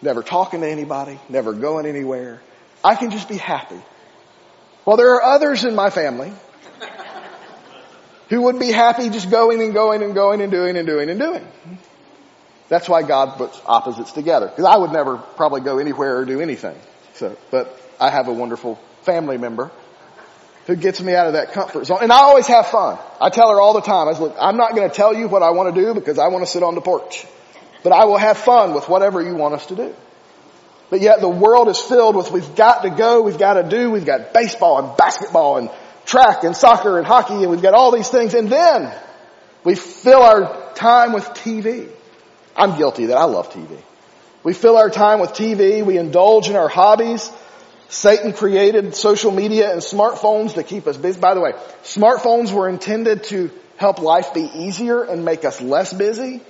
Never 0.01 0.23
talking 0.23 0.63
to 0.63 0.69
anybody, 0.69 1.21
never 1.29 1.53
going 1.53 1.87
anywhere. 1.87 2.41
I 2.83 2.95
can 2.95 3.11
just 3.11 3.29
be 3.29 3.37
happy. 3.37 3.81
Well, 4.85 4.97
there 4.97 5.15
are 5.15 5.23
others 5.23 5.65
in 5.65 5.75
my 5.75 5.91
family 5.91 6.33
who 8.29 8.43
would 8.43 8.59
be 8.59 8.73
happy 8.73 9.11
just 9.11 9.31
going 9.31 9.63
and 9.63 9.75
going 9.75 10.03
and 10.03 10.15
going 10.15 10.41
and 10.41 10.51
doing 10.51 10.77
and 10.77 10.87
doing 10.87 11.11
and 11.11 11.21
doing. 11.21 11.47
That's 12.69 12.89
why 12.89 13.03
God 13.03 13.37
puts 13.37 13.61
opposites 13.67 14.13
together. 14.13 14.49
Because 14.49 14.65
I 14.65 14.77
would 14.77 14.93
never 14.93 15.19
probably 15.19 15.61
go 15.61 15.79
anywhere 15.79 16.19
or 16.19 16.25
do 16.25 16.41
anything. 16.41 16.77
So, 17.15 17.37
but 17.51 17.79
I 18.01 18.11
have 18.11 18.29
a 18.29 18.33
wonderful 18.33 18.81
family 19.03 19.39
member 19.39 19.71
who 20.67 20.77
gets 20.77 21.01
me 21.01 21.15
out 21.15 21.27
of 21.27 21.35
that 21.35 21.53
comfort 21.53 21.85
zone. 21.85 21.99
And 22.01 22.11
I 22.11 22.23
always 22.23 22.47
have 22.47 22.67
fun. 22.69 22.99
I 23.21 23.29
tell 23.29 23.51
her 23.51 23.61
all 23.61 23.75
the 23.75 23.83
time, 23.83 24.09
I 24.09 24.15
said, 24.15 24.23
look, 24.23 24.37
I'm 24.41 24.57
not 24.57 24.75
going 24.75 24.89
to 24.89 24.95
tell 24.95 25.15
you 25.15 25.29
what 25.29 25.43
I 25.43 25.51
want 25.51 25.75
to 25.75 25.81
do 25.81 25.95
because 25.95 26.19
I 26.19 26.29
want 26.29 26.45
to 26.45 26.51
sit 26.51 26.63
on 26.63 26.75
the 26.75 26.81
porch. 26.81 27.27
But 27.83 27.93
I 27.93 28.07
will 28.07 28.17
have 28.17 28.39
fun 28.39 28.75
with 28.75 28.89
whatever 28.89 29.21
you 29.21 29.35
want 29.35 29.55
us 29.55 29.67
to 29.67 29.77
do. 29.77 29.95
But 30.89 31.01
yet 31.01 31.21
the 31.21 31.29
world 31.29 31.69
is 31.69 31.79
filled 31.79 32.17
with 32.17 32.31
we've 32.31 32.55
got 32.55 32.83
to 32.83 32.91
go, 32.91 33.23
we've 33.23 33.39
got 33.39 33.55
to 33.55 33.69
do, 33.69 33.91
we've 33.91 34.07
got 34.07 34.33
baseball 34.33 34.79
and 34.79 34.97
basketball 34.97 35.59
and 35.59 35.71
track 36.07 36.45
and 36.45 36.57
soccer 36.57 36.99
and 36.99 37.07
hockey 37.07 37.35
and 37.35 37.51
we've 37.51 37.63
got 37.63 37.75
all 37.75 37.91
these 37.91 38.09
things 38.09 38.35
and 38.35 38.49
then 38.49 38.93
we 39.65 39.75
fill 39.75 40.23
our 40.23 40.73
time 40.75 41.13
with 41.13 41.25
TV. 41.31 41.89
I'm 42.57 42.77
guilty 42.77 43.07
that 43.07 43.17
I 43.17 43.25
love 43.25 43.51
TV. 43.53 43.77
We 44.43 44.53
fill 44.53 44.77
our 44.77 44.91
time 44.91 45.21
with 45.21 45.31
TV, 45.31 45.85
we 45.85 45.99
indulge 45.99 46.49
in 46.49 46.57
our 46.57 46.69
hobbies, 46.69 47.31
Satan 47.89 48.33
created 48.33 48.95
social 48.95 49.31
media 49.31 49.73
and 49.73 49.81
smartphones 49.81 50.55
to 50.55 50.63
keep 50.63 50.87
us 50.87 50.97
busy. 50.97 51.21
By 51.21 51.35
the 51.35 51.41
way, 51.41 51.53
smartphones 51.83 52.53
were 52.53 52.69
intended 52.69 53.25
to 53.25 53.51
help 53.77 54.01
life 54.01 54.35
be 54.35 54.43
easier 54.43 55.03
and 55.03 55.25
make 55.25 55.45
us 55.45 55.61
less 55.61 55.93
busy. 55.93 56.41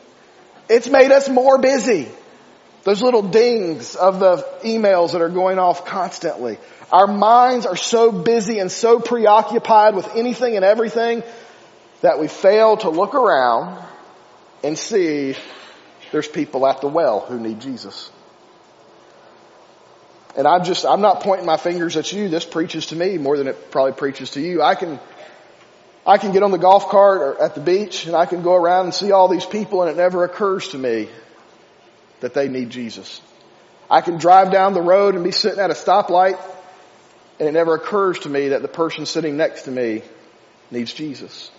It's 0.69 0.89
made 0.89 1.13
us 1.13 1.29
more 1.29 1.59
busy. 1.59 2.09
Those 2.85 3.03
little 3.03 3.23
dings 3.23 3.95
of 3.95 4.21
the 4.21 4.37
emails 4.65 5.13
that 5.13 5.23
are 5.23 5.29
going 5.29 5.59
off 5.59 5.85
constantly. 5.85 6.59
Our 6.93 7.07
minds 7.07 7.67
are 7.67 7.77
so 7.77 8.13
busy 8.13 8.59
and 8.59 8.71
so 8.71 9.01
preoccupied 9.01 9.95
with 9.95 10.15
anything 10.17 10.57
and 10.57 10.65
everything 10.65 11.23
that 12.03 12.19
we 12.19 12.29
fail 12.29 12.77
to 12.79 12.91
look 12.91 13.15
around 13.15 13.83
and 14.63 14.79
see 14.79 15.35
there's 16.15 16.29
people 16.29 16.65
at 16.65 16.81
the 16.81 16.87
well 16.87 17.19
who 17.19 17.41
need 17.41 17.61
Jesus. 17.61 18.09
And 20.37 20.47
I'm 20.47 20.63
just, 20.63 20.87
I'm 20.87 21.01
not 21.01 21.25
pointing 21.25 21.45
my 21.45 21.57
fingers 21.57 21.97
at 21.97 22.13
you. 22.13 22.29
This 22.29 22.45
preaches 22.45 22.87
to 22.87 22.97
me 22.97 23.19
more 23.19 23.37
than 23.37 23.49
it 23.49 23.73
probably 23.73 23.95
preaches 23.95 24.31
to 24.31 24.41
you. 24.41 24.63
I 24.63 24.77
can, 24.77 25.01
I 26.07 26.19
can 26.19 26.31
get 26.31 26.45
on 26.45 26.53
the 26.53 26.59
golf 26.59 26.89
cart 26.89 27.21
or 27.21 27.43
at 27.43 27.57
the 27.57 27.61
beach 27.61 28.07
and 28.07 28.15
I 28.15 28.27
can 28.27 28.43
go 28.45 28.55
around 28.55 28.85
and 28.85 28.95
see 28.95 29.11
all 29.11 29.27
these 29.27 29.45
people 29.45 29.83
and 29.83 29.91
it 29.91 29.97
never 29.97 30.23
occurs 30.23 30.69
to 30.69 30.79
me 30.79 31.09
that 32.21 32.33
they 32.33 32.47
need 32.47 32.71
Jesus. 32.71 33.21
I 33.91 34.01
can 34.01 34.19
drive 34.19 34.53
down 34.53 34.73
the 34.73 34.83
road 34.83 35.17
and 35.17 35.25
be 35.25 35.33
sitting 35.33 35.59
at 35.59 35.71
a 35.71 35.75
stoplight 35.75 36.41
and 37.41 37.49
it 37.49 37.53
never 37.53 37.75
occurs 37.75 38.21
to 38.21 38.29
me 38.29 38.51
that 38.51 38.63
the 38.63 38.69
person 38.69 39.05
sitting 39.05 39.37
next 39.37 39.63
to 39.63 39.73
me 39.73 40.03
needs 40.71 40.95
Jesus. 40.95 41.51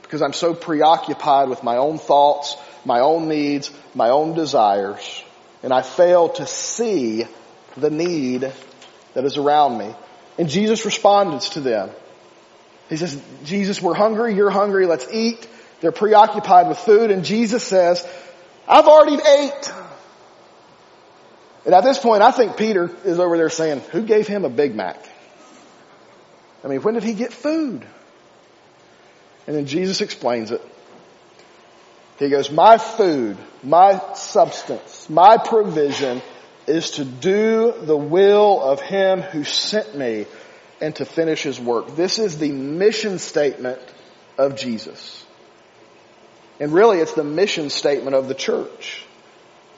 Because 0.00 0.22
I'm 0.22 0.32
so 0.32 0.54
preoccupied 0.54 1.50
with 1.50 1.62
my 1.62 1.76
own 1.76 1.98
thoughts, 1.98 2.56
my 2.84 3.00
own 3.00 3.28
needs, 3.28 3.70
my 3.94 4.10
own 4.10 4.34
desires, 4.34 5.22
and 5.62 5.72
I 5.72 5.82
fail 5.82 6.28
to 6.30 6.46
see 6.46 7.24
the 7.76 7.90
need 7.90 8.52
that 9.14 9.24
is 9.24 9.36
around 9.36 9.78
me. 9.78 9.94
And 10.38 10.48
Jesus 10.48 10.84
responded 10.84 11.40
to 11.52 11.60
them. 11.60 11.90
He 12.88 12.96
says, 12.96 13.20
Jesus, 13.44 13.80
we're 13.80 13.94
hungry, 13.94 14.34
you're 14.34 14.50
hungry, 14.50 14.86
let's 14.86 15.06
eat. 15.12 15.48
They're 15.80 15.92
preoccupied 15.92 16.68
with 16.68 16.78
food 16.78 17.10
and 17.10 17.24
Jesus 17.24 17.62
says, 17.62 18.06
I've 18.68 18.86
already 18.86 19.16
ate. 19.16 19.72
And 21.64 21.74
at 21.74 21.82
this 21.82 21.98
point, 21.98 22.22
I 22.22 22.30
think 22.30 22.56
Peter 22.56 22.90
is 23.04 23.18
over 23.18 23.36
there 23.36 23.48
saying, 23.48 23.80
who 23.90 24.02
gave 24.02 24.26
him 24.26 24.44
a 24.44 24.50
Big 24.50 24.74
Mac? 24.74 25.02
I 26.62 26.68
mean, 26.68 26.82
when 26.82 26.94
did 26.94 27.02
he 27.02 27.14
get 27.14 27.32
food? 27.32 27.86
And 29.46 29.56
then 29.56 29.66
Jesus 29.66 30.00
explains 30.00 30.50
it. 30.50 30.62
He 32.18 32.28
goes, 32.28 32.50
my 32.50 32.78
food, 32.78 33.36
my 33.62 34.00
substance, 34.14 35.08
my 35.10 35.36
provision 35.36 36.22
is 36.66 36.92
to 36.92 37.04
do 37.04 37.72
the 37.72 37.96
will 37.96 38.62
of 38.62 38.80
Him 38.80 39.20
who 39.20 39.44
sent 39.44 39.96
me 39.96 40.26
and 40.80 40.94
to 40.96 41.04
finish 41.04 41.42
His 41.42 41.58
work. 41.58 41.96
This 41.96 42.18
is 42.18 42.38
the 42.38 42.52
mission 42.52 43.18
statement 43.18 43.80
of 44.38 44.56
Jesus. 44.56 45.24
And 46.60 46.72
really 46.72 46.98
it's 46.98 47.14
the 47.14 47.24
mission 47.24 47.68
statement 47.68 48.14
of 48.14 48.28
the 48.28 48.34
church. 48.34 49.04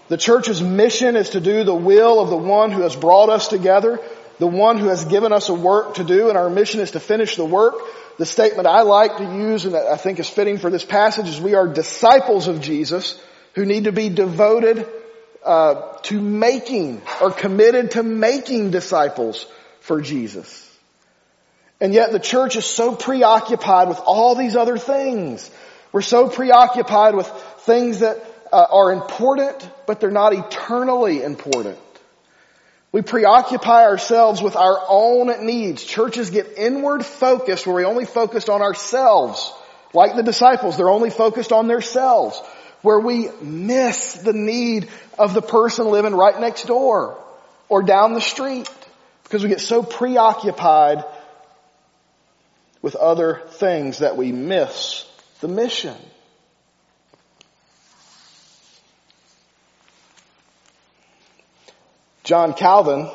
The 0.08 0.18
church's 0.18 0.62
mission 0.62 1.16
is 1.16 1.30
to 1.30 1.40
do 1.40 1.64
the 1.64 1.74
will 1.74 2.20
of 2.20 2.28
the 2.28 2.36
one 2.36 2.70
who 2.70 2.82
has 2.82 2.94
brought 2.94 3.28
us 3.28 3.48
together, 3.48 3.98
the 4.38 4.46
one 4.46 4.78
who 4.78 4.88
has 4.88 5.04
given 5.06 5.32
us 5.32 5.48
a 5.48 5.54
work 5.54 5.94
to 5.94 6.04
do, 6.04 6.28
and 6.28 6.38
our 6.38 6.50
mission 6.50 6.80
is 6.80 6.92
to 6.92 7.00
finish 7.00 7.36
the 7.36 7.44
work. 7.44 7.74
The 8.18 8.26
statement 8.26 8.66
I 8.66 8.82
like 8.82 9.18
to 9.18 9.24
use 9.24 9.64
and 9.66 9.76
I 9.76 9.96
think 9.96 10.18
is 10.18 10.28
fitting 10.28 10.58
for 10.58 10.70
this 10.70 10.84
passage 10.84 11.28
is 11.28 11.40
we 11.40 11.54
are 11.54 11.68
disciples 11.68 12.48
of 12.48 12.60
Jesus 12.60 13.20
who 13.54 13.66
need 13.66 13.84
to 13.84 13.92
be 13.92 14.08
devoted 14.08 14.86
uh, 15.44 15.98
to 16.02 16.20
making 16.20 17.02
or 17.20 17.30
committed 17.30 17.92
to 17.92 18.02
making 18.02 18.70
disciples 18.70 19.46
for 19.80 20.00
Jesus. 20.00 20.62
And 21.80 21.92
yet 21.92 22.10
the 22.10 22.18
church 22.18 22.56
is 22.56 22.64
so 22.64 22.94
preoccupied 22.94 23.88
with 23.88 24.00
all 24.04 24.34
these 24.34 24.56
other 24.56 24.78
things. 24.78 25.50
We're 25.92 26.02
so 26.02 26.28
preoccupied 26.28 27.14
with 27.14 27.26
things 27.60 28.00
that 28.00 28.18
uh, 28.50 28.66
are 28.70 28.92
important, 28.92 29.68
but 29.86 30.00
they're 30.00 30.10
not 30.10 30.32
eternally 30.32 31.22
important. 31.22 31.78
We 32.96 33.02
preoccupy 33.02 33.82
ourselves 33.82 34.40
with 34.40 34.56
our 34.56 34.80
own 34.88 35.44
needs. 35.44 35.84
Churches 35.84 36.30
get 36.30 36.56
inward 36.56 37.04
focused 37.04 37.66
where 37.66 37.76
we 37.76 37.84
only 37.84 38.06
focused 38.06 38.48
on 38.48 38.62
ourselves. 38.62 39.52
Like 39.92 40.16
the 40.16 40.22
disciples, 40.22 40.78
they're 40.78 40.88
only 40.88 41.10
focused 41.10 41.52
on 41.52 41.68
themselves 41.68 42.40
where 42.80 42.98
we 42.98 43.28
miss 43.42 44.14
the 44.14 44.32
need 44.32 44.88
of 45.18 45.34
the 45.34 45.42
person 45.42 45.88
living 45.88 46.14
right 46.14 46.40
next 46.40 46.68
door 46.68 47.22
or 47.68 47.82
down 47.82 48.14
the 48.14 48.22
street 48.22 48.66
because 49.24 49.42
we 49.42 49.50
get 49.50 49.60
so 49.60 49.82
preoccupied 49.82 51.04
with 52.80 52.96
other 52.96 53.42
things 53.46 53.98
that 53.98 54.16
we 54.16 54.32
miss 54.32 55.04
the 55.42 55.48
mission. 55.48 55.96
John 62.26 62.54
Calvin 62.54 63.08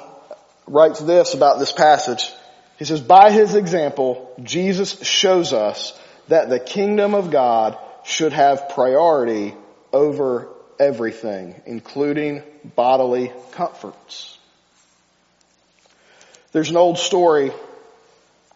writes 0.68 1.02
this 1.02 1.34
about 1.34 1.60
this 1.60 1.74
passage. 1.74 2.32
He 2.80 2.86
says, 2.86 3.02
by 3.02 3.30
his 3.30 3.56
example, 3.56 4.34
Jesus 4.42 5.02
shows 5.02 5.52
us 5.52 6.00
that 6.30 6.50
the 6.50 6.60
kingdom 6.60 7.14
of 7.14 7.30
God 7.30 7.78
should 8.06 8.32
have 8.32 8.70
priority 8.70 9.54
over 9.92 10.48
everything, 10.80 11.62
including 11.66 12.42
bodily 12.76 13.34
comforts. 13.52 14.38
There's 16.54 16.70
an 16.70 16.78
old 16.78 16.98
story, 16.98 17.52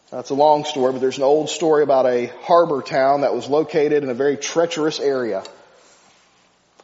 that's 0.09 0.29
a 0.29 0.35
long 0.35 0.63
story, 0.63 0.93
but 0.93 1.01
there's 1.01 1.17
an 1.17 1.23
old 1.23 1.49
story 1.49 1.83
about 1.83 2.05
a 2.05 2.27
harbor 2.43 2.81
town 2.81 3.21
that 3.21 3.35
was 3.35 3.49
located 3.49 4.03
in 4.03 4.09
a 4.09 4.13
very 4.13 4.37
treacherous 4.37 5.01
area. 5.01 5.43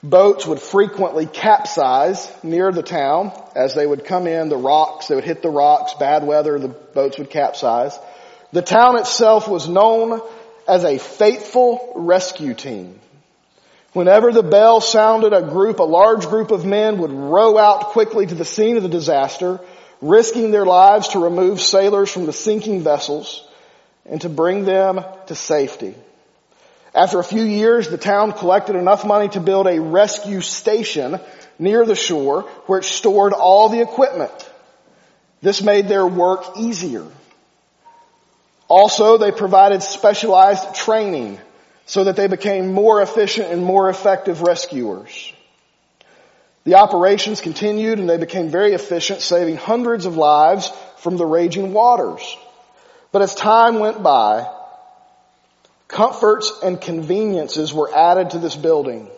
Boats 0.04 0.48
would 0.48 0.60
frequently 0.60 1.28
capsize 1.28 2.32
near 2.42 2.72
the 2.72 2.82
town 2.82 3.32
as 3.56 3.76
they 3.76 3.86
would 3.86 4.04
come 4.04 4.26
in, 4.26 4.50
the 4.50 4.58
rocks, 4.58 5.08
they 5.08 5.16
would 5.16 5.24
hit 5.24 5.44
the 5.44 5.50
rocks, 5.50 5.94
bad 5.94 6.26
weather, 6.26 6.58
the 6.58 6.70
boats 6.70 7.20
would 7.20 7.30
capsize. 7.30 7.98
The 8.52 8.64
town 8.64 8.98
itself 8.98 9.48
was 9.48 9.70
known 9.70 10.22
as 10.68 10.84
a 10.84 10.98
faithful 10.98 11.94
rescue 11.96 12.56
team. 12.56 13.00
Whenever 13.94 14.32
the 14.32 14.42
bell 14.42 14.82
sounded, 14.82 15.34
a 15.34 15.42
group, 15.42 15.80
a 15.80 15.84
large 15.84 16.28
group 16.28 16.50
of 16.50 16.66
men 16.66 16.98
would 16.98 17.12
row 17.12 17.58
out 17.58 17.88
quickly 17.88 18.26
to 18.26 18.36
the 18.36 18.46
scene 18.46 18.78
of 18.78 18.84
the 18.84 18.90
disaster, 18.90 19.60
risking 20.02 20.50
their 20.50 20.66
lives 20.66 21.10
to 21.10 21.20
remove 21.20 21.62
sailors 21.62 22.12
from 22.12 22.26
the 22.26 22.34
sinking 22.34 22.82
vessels 22.82 23.48
and 24.06 24.22
to 24.22 24.30
bring 24.30 24.66
them 24.66 25.04
to 25.28 25.36
safety. 25.36 25.94
After 26.94 27.20
a 27.20 27.24
few 27.24 27.44
years, 27.44 27.88
the 27.88 27.98
town 27.98 28.34
collected 28.34 28.76
enough 28.76 29.06
money 29.06 29.30
to 29.30 29.40
build 29.40 29.68
a 29.68 29.80
rescue 29.80 30.42
station 30.42 31.20
near 31.58 31.86
the 31.86 31.96
shore 31.96 32.42
where 32.66 32.80
it 32.80 32.86
stored 32.86 33.34
all 33.34 33.70
the 33.70 33.82
equipment. 33.82 34.32
This 35.42 35.62
made 35.62 35.88
their 35.88 36.06
work 36.06 36.58
easier. 36.58 37.06
Also, 38.68 39.18
they 39.18 39.32
provided 39.32 39.84
specialized 39.84 40.76
training 40.76 41.40
so 41.86 42.04
that 42.04 42.16
they 42.16 42.28
became 42.28 42.74
more 42.74 43.02
efficient 43.02 43.52
and 43.52 43.64
more 43.64 43.90
effective 43.90 44.42
rescuers. 44.42 45.34
The 46.64 46.76
operations 46.76 47.42
continued 47.42 48.00
and 48.00 48.10
they 48.10 48.18
became 48.18 48.50
very 48.50 48.74
efficient, 48.74 49.22
saving 49.22 49.58
hundreds 49.58 50.06
of 50.06 50.16
lives 50.16 50.72
from 50.98 51.18
the 51.18 51.26
raging 51.26 51.74
waters. 51.74 52.38
But 53.12 53.24
as 53.24 53.34
time 53.34 53.80
went 53.80 54.04
by, 54.04 54.48
comforts 55.92 56.52
and 56.64 56.80
conveniences 56.80 57.74
were 57.74 57.94
added 57.94 58.32
to 58.32 58.40
this 58.40 58.56
building. 58.56 59.10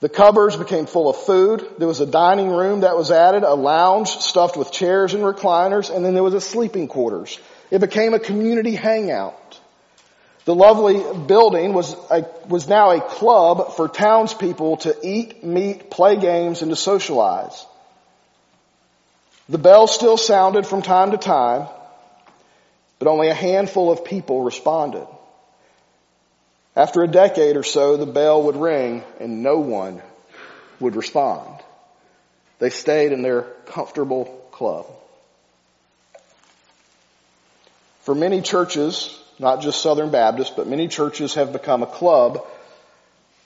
The 0.00 0.08
cupboards 0.08 0.56
became 0.56 0.86
full 0.86 1.08
of 1.08 1.16
food. 1.16 1.66
There 1.78 1.86
was 1.86 2.00
a 2.00 2.06
dining 2.06 2.48
room 2.48 2.80
that 2.80 2.96
was 2.96 3.10
added, 3.10 3.44
a 3.44 3.54
lounge 3.54 4.08
stuffed 4.08 4.56
with 4.56 4.72
chairs 4.72 5.14
and 5.14 5.22
recliners, 5.22 5.94
and 5.94 6.04
then 6.04 6.14
there 6.14 6.22
was 6.22 6.34
a 6.34 6.40
sleeping 6.40 6.88
quarters. 6.88 7.38
It 7.70 7.80
became 7.80 8.14
a 8.14 8.18
community 8.18 8.74
hangout. 8.74 9.36
The 10.46 10.54
lovely 10.54 11.04
building 11.26 11.74
was, 11.74 11.94
a, 12.10 12.26
was 12.48 12.66
now 12.66 12.90
a 12.90 13.00
club 13.00 13.76
for 13.76 13.88
townspeople 13.88 14.78
to 14.78 14.96
eat, 15.02 15.44
meet, 15.44 15.90
play 15.90 16.16
games, 16.16 16.62
and 16.62 16.70
to 16.70 16.76
socialize. 16.76 17.66
The 19.48 19.58
bell 19.58 19.86
still 19.86 20.16
sounded 20.16 20.66
from 20.66 20.80
time 20.80 21.10
to 21.10 21.18
time, 21.18 21.68
but 22.98 23.06
only 23.06 23.28
a 23.28 23.34
handful 23.34 23.92
of 23.92 24.04
people 24.04 24.42
responded. 24.42 25.06
After 26.76 27.02
a 27.02 27.08
decade 27.08 27.56
or 27.56 27.62
so, 27.62 27.96
the 27.96 28.06
bell 28.06 28.44
would 28.44 28.56
ring 28.56 29.02
and 29.18 29.42
no 29.42 29.58
one 29.58 30.00
would 30.78 30.96
respond. 30.96 31.60
They 32.58 32.70
stayed 32.70 33.12
in 33.12 33.22
their 33.22 33.42
comfortable 33.66 34.24
club. 34.52 34.86
For 38.02 38.14
many 38.14 38.40
churches, 38.40 39.18
not 39.38 39.62
just 39.62 39.82
Southern 39.82 40.10
Baptist, 40.10 40.56
but 40.56 40.66
many 40.66 40.88
churches 40.88 41.34
have 41.34 41.52
become 41.52 41.82
a 41.82 41.86
club 41.86 42.44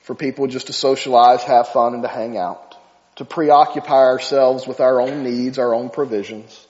for 0.02 0.14
people 0.14 0.46
just 0.46 0.66
to 0.66 0.72
socialize, 0.72 1.42
have 1.44 1.68
fun, 1.68 1.94
and 1.94 2.02
to 2.02 2.08
hang 2.08 2.36
out, 2.36 2.76
to 3.16 3.24
preoccupy 3.24 3.94
ourselves 3.94 4.66
with 4.66 4.80
our 4.80 5.00
own 5.00 5.22
needs, 5.22 5.58
our 5.58 5.74
own 5.74 5.88
provisions. 5.88 6.66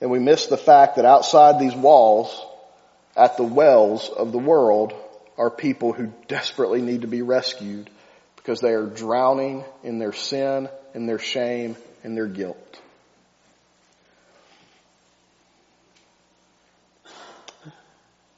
And 0.00 0.10
we 0.10 0.18
miss 0.18 0.46
the 0.46 0.56
fact 0.56 0.96
that 0.96 1.04
outside 1.04 1.58
these 1.58 1.74
walls, 1.74 2.46
at 3.16 3.36
the 3.36 3.44
wells 3.44 4.08
of 4.08 4.32
the 4.32 4.38
world, 4.38 4.94
are 5.38 5.50
people 5.50 5.92
who 5.92 6.12
desperately 6.28 6.82
need 6.82 7.02
to 7.02 7.06
be 7.06 7.22
rescued 7.22 7.90
because 8.36 8.60
they 8.60 8.72
are 8.72 8.86
drowning 8.86 9.64
in 9.82 9.98
their 9.98 10.12
sin, 10.12 10.68
in 10.94 11.06
their 11.06 11.18
shame, 11.18 11.76
in 12.04 12.14
their 12.14 12.26
guilt. 12.26 12.80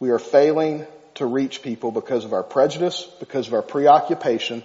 We 0.00 0.10
are 0.10 0.18
failing 0.18 0.86
to 1.14 1.26
reach 1.26 1.62
people 1.62 1.92
because 1.92 2.24
of 2.24 2.32
our 2.32 2.42
prejudice, 2.42 3.06
because 3.20 3.46
of 3.46 3.54
our 3.54 3.62
preoccupation, 3.62 4.64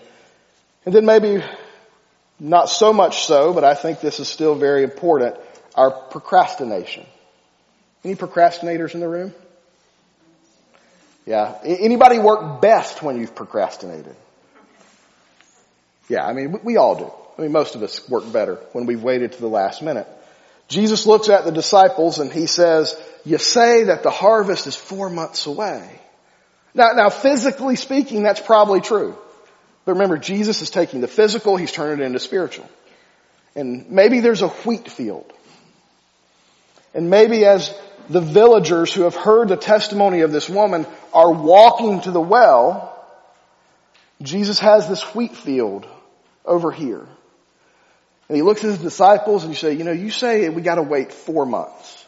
and 0.85 0.95
then 0.95 1.05
maybe 1.05 1.43
not 2.39 2.69
so 2.69 2.93
much 2.93 3.25
so, 3.25 3.53
but 3.53 3.63
I 3.63 3.75
think 3.75 3.99
this 3.99 4.19
is 4.19 4.27
still 4.27 4.55
very 4.55 4.83
important, 4.83 5.35
our 5.75 5.91
procrastination. 5.91 7.05
Any 8.03 8.15
procrastinators 8.15 8.93
in 8.93 8.99
the 8.99 9.07
room? 9.07 9.33
Yeah. 11.27 11.59
Anybody 11.63 12.19
work 12.19 12.61
best 12.61 13.03
when 13.03 13.19
you've 13.19 13.35
procrastinated? 13.35 14.15
Yeah, 16.07 16.25
I 16.25 16.31
mean, 16.31 16.61
we 16.63 16.77
all 16.77 16.95
do. 16.95 17.11
I 17.37 17.41
mean, 17.41 17.51
most 17.51 17.75
of 17.75 17.83
us 17.83 18.07
work 18.09 18.31
better 18.31 18.55
when 18.71 18.85
we've 18.85 19.03
waited 19.03 19.33
to 19.33 19.41
the 19.41 19.49
last 19.49 19.81
minute. 19.81 20.07
Jesus 20.69 21.05
looks 21.05 21.27
at 21.27 21.43
the 21.43 21.51
disciples 21.51 22.19
and 22.19 22.31
he 22.31 22.47
says, 22.47 22.95
you 23.25 23.37
say 23.37 23.83
that 23.83 24.03
the 24.03 24.09
harvest 24.09 24.67
is 24.67 24.75
four 24.75 25.09
months 25.09 25.45
away. 25.47 25.99
Now, 26.73 26.93
now 26.93 27.09
physically 27.09 27.75
speaking, 27.75 28.23
that's 28.23 28.41
probably 28.41 28.79
true. 28.79 29.17
But 29.83 29.93
remember, 29.93 30.17
Jesus 30.17 30.61
is 30.61 30.69
taking 30.69 31.01
the 31.01 31.07
physical, 31.09 31.57
he's 31.57 31.73
turning 31.73 32.01
it 32.01 32.05
into 32.05 32.19
spiritual. 32.19 32.69
And 33.53 33.91
maybe 33.91 34.21
there's 34.21 34.43
a 34.43 34.49
wheat 34.49 34.89
field. 34.89 35.31
And 36.93 37.09
maybe 37.09 37.43
as 37.45 37.77
the 38.09 38.21
villagers 38.21 38.93
who 38.93 39.03
have 39.03 39.15
heard 39.15 39.49
the 39.49 39.57
testimony 39.57 40.21
of 40.21 40.31
this 40.31 40.49
woman 40.49 40.85
are 41.13 41.31
walking 41.31 42.01
to 42.01 42.11
the 42.11 42.21
well, 42.21 42.93
Jesus 44.21 44.59
has 44.59 44.87
this 44.87 45.03
wheat 45.15 45.35
field 45.35 45.85
over 46.45 46.71
here. 46.71 47.05
And 48.29 48.35
he 48.35 48.41
looks 48.41 48.63
at 48.63 48.71
his 48.71 48.79
disciples 48.79 49.43
and 49.43 49.53
he 49.53 49.59
say, 49.59 49.73
you 49.73 49.83
know, 49.83 49.91
you 49.91 50.09
say 50.09 50.49
we 50.49 50.61
gotta 50.61 50.81
wait 50.81 51.13
four 51.13 51.45
months. 51.45 52.05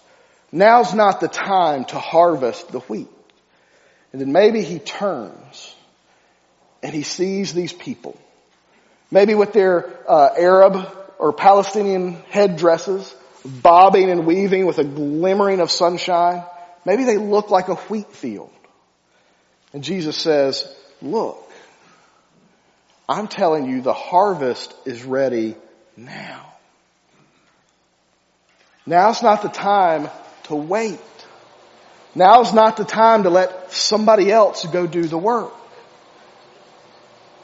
Now's 0.51 0.93
not 0.93 1.19
the 1.19 1.27
time 1.27 1.85
to 1.85 1.99
harvest 1.99 2.71
the 2.71 2.79
wheat. 2.79 3.07
And 4.11 4.19
then 4.19 4.31
maybe 4.31 4.61
he 4.61 4.79
turns 4.79 5.75
and 6.81 6.93
he 6.93 7.03
sees 7.03 7.53
these 7.53 7.73
people. 7.73 8.19
Maybe 9.11 9.35
with 9.35 9.53
their 9.53 9.87
uh, 10.09 10.29
Arab 10.37 10.87
or 11.19 11.33
Palestinian 11.33 12.13
headdresses, 12.29 13.13
bobbing 13.45 14.09
and 14.09 14.25
weaving 14.25 14.65
with 14.65 14.77
a 14.79 14.83
glimmering 14.83 15.59
of 15.59 15.71
sunshine. 15.71 16.43
Maybe 16.85 17.03
they 17.03 17.17
look 17.17 17.49
like 17.49 17.67
a 17.67 17.75
wheat 17.75 18.11
field. 18.11 18.51
And 19.73 19.83
Jesus 19.83 20.17
says, 20.17 20.67
look, 21.01 21.37
I'm 23.07 23.27
telling 23.27 23.65
you 23.69 23.81
the 23.81 23.93
harvest 23.93 24.73
is 24.85 25.03
ready 25.03 25.55
now. 25.95 26.53
Now's 28.85 29.21
not 29.21 29.41
the 29.41 29.49
time 29.49 30.09
to 30.43 30.55
wait. 30.55 30.99
Now's 32.15 32.53
not 32.53 32.77
the 32.77 32.85
time 32.85 33.23
to 33.23 33.29
let 33.29 33.71
somebody 33.71 34.31
else 34.31 34.65
go 34.65 34.87
do 34.87 35.03
the 35.03 35.17
work. 35.17 35.53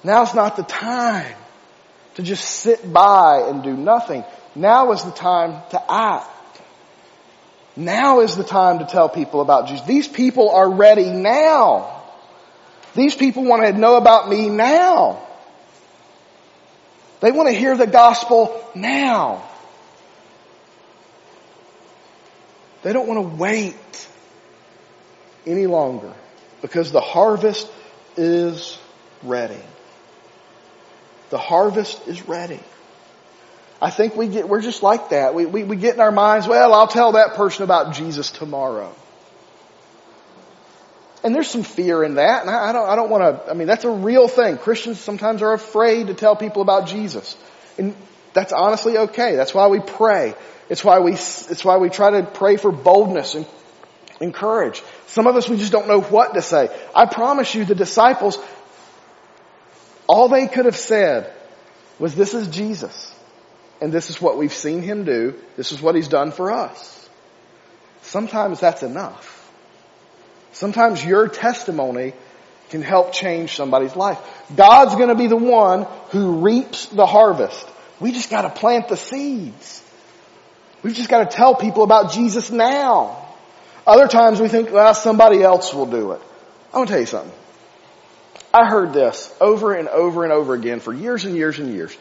Now's 0.03 0.34
not 0.34 0.55
the 0.55 0.63
time 0.63 1.36
to 2.15 2.23
just 2.23 2.43
sit 2.43 2.91
by 2.91 3.47
and 3.47 3.63
do 3.63 3.75
nothing. 3.75 4.23
Now 4.55 4.93
is 4.93 5.03
the 5.03 5.11
time 5.11 5.61
to 5.71 5.91
act. 5.91 6.29
Now 7.75 8.21
is 8.21 8.37
the 8.37 8.43
time 8.43 8.79
to 8.79 8.85
tell 8.85 9.09
people 9.09 9.41
about 9.41 9.67
Jesus. 9.67 9.85
These 9.85 10.07
people 10.07 10.49
are 10.49 10.69
ready 10.69 11.11
now. 11.11 12.03
These 12.95 13.15
people 13.15 13.43
want 13.43 13.63
to 13.63 13.73
know 13.73 13.97
about 13.97 14.29
me 14.29 14.49
now. 14.49 15.21
They 17.19 17.31
want 17.31 17.49
to 17.49 17.53
hear 17.53 17.75
the 17.75 17.87
gospel 17.87 18.63
now. 18.73 19.43
They 22.83 22.93
don't 22.93 23.07
want 23.07 23.19
to 23.19 23.35
wait 23.35 24.07
any 25.45 25.67
longer 25.67 26.13
because 26.61 26.91
the 26.91 27.01
harvest 27.01 27.69
is 28.15 28.77
ready. 29.23 29.61
The 31.29 31.37
harvest 31.37 32.07
is 32.07 32.27
ready. 32.27 32.59
I 33.81 33.89
think 33.89 34.15
we 34.15 34.27
get, 34.27 34.47
we're 34.47 34.61
just 34.61 34.83
like 34.83 35.09
that. 35.09 35.35
We, 35.35 35.45
we, 35.45 35.63
we 35.63 35.75
get 35.75 35.95
in 35.95 36.01
our 36.01 36.11
minds, 36.11 36.47
well, 36.47 36.73
I'll 36.73 36.88
tell 36.88 37.13
that 37.13 37.35
person 37.35 37.63
about 37.63 37.93
Jesus 37.93 38.31
tomorrow. 38.31 38.93
And 41.23 41.33
there's 41.33 41.49
some 41.49 41.63
fear 41.63 42.03
in 42.03 42.15
that, 42.15 42.41
and 42.41 42.51
I, 42.51 42.71
don't, 42.71 42.88
I 42.88 42.95
don't 42.95 43.09
want 43.09 43.23
to, 43.23 43.49
I 43.49 43.55
mean, 43.55 43.67
that's 43.67 43.83
a 43.83 43.89
real 43.89 44.27
thing. 44.27 44.59
Christians 44.59 44.99
sometimes 44.99 45.41
are 45.41 45.53
afraid 45.53 46.07
to 46.07 46.13
tell 46.13 46.35
people 46.35 46.61
about 46.61 46.88
Jesus. 46.88 47.35
And 47.79 47.95
that's 48.33 48.53
honestly 48.53 48.97
okay. 48.97 49.35
That's 49.35 49.53
why 49.53 49.67
we 49.67 49.79
pray. 49.79 50.35
It's 50.69 50.83
why 50.83 50.99
we, 50.99 51.13
it's 51.13 51.65
why 51.65 51.77
we 51.77 51.89
try 51.89 52.11
to 52.11 52.23
pray 52.23 52.57
for 52.57 52.71
boldness 52.71 53.33
and 53.33 53.47
encourage. 54.21 54.83
Some 55.07 55.25
of 55.25 55.35
us, 55.35 55.49
we 55.49 55.57
just 55.57 55.71
don't 55.71 55.88
know 55.88 56.01
what 56.01 56.35
to 56.35 56.43
say. 56.43 56.69
I 56.93 57.07
promise 57.07 57.55
you, 57.55 57.65
the 57.65 57.75
disciples, 57.75 58.38
all 60.05 60.29
they 60.29 60.47
could 60.47 60.65
have 60.65 60.77
said 60.77 61.33
was, 61.97 62.13
this 62.13 62.35
is 62.35 62.49
Jesus. 62.49 63.14
And 63.86 63.93
this 63.93 64.10
is 64.10 64.19
what 64.19 64.39
we've 64.39 64.52
seen 64.52 64.82
him 64.82 65.04
do. 65.04 65.36
This 65.58 65.71
is 65.71 65.80
what 65.80 65.93
he's 65.93 66.08
done 66.08 66.32
for 66.32 66.52
us. 66.52 67.08
Sometimes 68.02 68.60
that's 68.60 68.82
enough. 68.82 69.32
Sometimes 70.54 71.06
your 71.06 71.28
testimony 71.28 72.13
can 72.71 72.82
help 72.82 73.13
change 73.13 73.56
somebody's 73.56 73.95
life. 73.95 74.17
God's 74.56 74.95
gonna 74.95 75.13
be 75.13 75.28
the 75.28 75.36
one 75.36 75.86
who 76.10 76.39
reaps 76.39 76.88
the 76.88 77.06
harvest. 77.06 77.63
We 78.00 78.12
just 78.12 78.32
gotta 78.32 78.50
plant 78.50 78.88
the 78.88 78.98
seeds. 78.98 79.84
We've 80.82 80.95
just 80.95 81.08
gotta 81.08 81.28
tell 81.28 81.54
people 81.54 81.84
about 81.84 82.12
Jesus 82.12 82.50
now. 82.50 83.24
Other 83.86 84.08
times 84.08 84.41
we 84.41 84.48
think, 84.48 84.71
well, 84.71 84.95
somebody 84.95 85.43
else 85.43 85.76
will 85.76 85.86
do 85.86 86.13
it. 86.13 86.21
I 86.74 86.78
want 86.78 86.88
to 86.88 86.93
tell 86.93 87.02
you 87.02 87.06
something. 87.06 87.38
I 88.52 88.67
heard 88.67 88.93
this 88.93 89.32
over 89.39 89.76
and 89.76 89.88
over 89.89 90.24
and 90.24 90.34
over 90.34 90.56
again 90.56 90.80
for 90.80 90.91
years 90.91 91.26
and 91.26 91.36
years 91.36 91.60
and 91.60 91.71
years. 91.71 91.95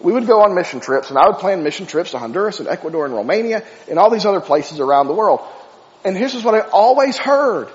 We 0.00 0.12
would 0.12 0.26
go 0.26 0.42
on 0.42 0.54
mission 0.54 0.80
trips 0.80 1.10
and 1.10 1.18
I 1.18 1.28
would 1.28 1.38
plan 1.38 1.62
mission 1.62 1.86
trips 1.86 2.12
to 2.12 2.18
Honduras 2.18 2.58
and 2.58 2.68
Ecuador 2.68 3.04
and 3.04 3.14
Romania 3.14 3.64
and 3.88 3.98
all 3.98 4.10
these 4.10 4.24
other 4.24 4.40
places 4.40 4.80
around 4.80 5.08
the 5.08 5.14
world. 5.14 5.40
And 6.04 6.16
here's 6.16 6.42
what 6.42 6.54
I 6.54 6.60
always 6.60 7.18
heard. 7.18 7.68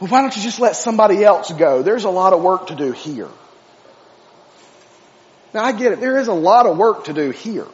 Well, 0.00 0.08
why 0.08 0.22
don't 0.22 0.34
you 0.34 0.42
just 0.42 0.60
let 0.60 0.76
somebody 0.76 1.22
else 1.22 1.52
go? 1.52 1.82
There's 1.82 2.04
a 2.04 2.10
lot 2.10 2.32
of 2.32 2.42
work 2.42 2.68
to 2.68 2.74
do 2.74 2.92
here. 2.92 3.28
Now 5.52 5.64
I 5.64 5.72
get 5.72 5.92
it. 5.92 6.00
There 6.00 6.18
is 6.18 6.28
a 6.28 6.34
lot 6.34 6.64
of 6.66 6.78
work 6.78 7.04
to 7.04 7.12
do 7.12 7.30
here. 7.30 7.66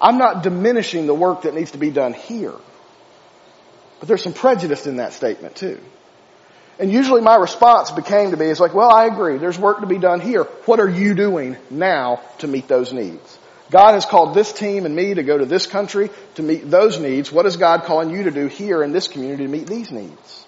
I'm 0.00 0.18
not 0.18 0.42
diminishing 0.42 1.06
the 1.06 1.14
work 1.14 1.42
that 1.42 1.54
needs 1.54 1.70
to 1.72 1.78
be 1.78 1.90
done 1.90 2.12
here. 2.12 2.54
But 4.00 4.08
there's 4.08 4.22
some 4.22 4.32
prejudice 4.32 4.86
in 4.86 4.96
that 4.96 5.12
statement 5.12 5.54
too. 5.54 5.80
And 6.78 6.92
usually 6.92 7.22
my 7.22 7.36
response 7.36 7.90
became 7.90 8.32
to 8.32 8.36
be, 8.36 8.46
it's 8.46 8.60
like, 8.60 8.74
well, 8.74 8.90
I 8.90 9.06
agree. 9.06 9.38
There's 9.38 9.58
work 9.58 9.80
to 9.80 9.86
be 9.86 9.98
done 9.98 10.20
here. 10.20 10.44
What 10.66 10.78
are 10.78 10.88
you 10.88 11.14
doing 11.14 11.56
now 11.70 12.20
to 12.38 12.48
meet 12.48 12.68
those 12.68 12.92
needs? 12.92 13.38
God 13.70 13.94
has 13.94 14.04
called 14.04 14.34
this 14.34 14.52
team 14.52 14.86
and 14.86 14.94
me 14.94 15.14
to 15.14 15.22
go 15.22 15.38
to 15.38 15.46
this 15.46 15.66
country 15.66 16.10
to 16.34 16.42
meet 16.42 16.70
those 16.70 17.00
needs. 17.00 17.32
What 17.32 17.46
is 17.46 17.56
God 17.56 17.84
calling 17.84 18.10
you 18.10 18.24
to 18.24 18.30
do 18.30 18.46
here 18.46 18.82
in 18.82 18.92
this 18.92 19.08
community 19.08 19.44
to 19.44 19.50
meet 19.50 19.66
these 19.66 19.90
needs? 19.90 20.46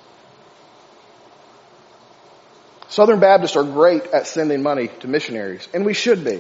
Southern 2.89 3.21
Baptists 3.21 3.57
are 3.57 3.65
great 3.65 4.07
at 4.09 4.27
sending 4.27 4.63
money 4.63 4.89
to 5.01 5.09
missionaries, 5.09 5.67
and 5.75 5.85
we 5.85 5.95
should 5.95 6.25
be. 6.25 6.37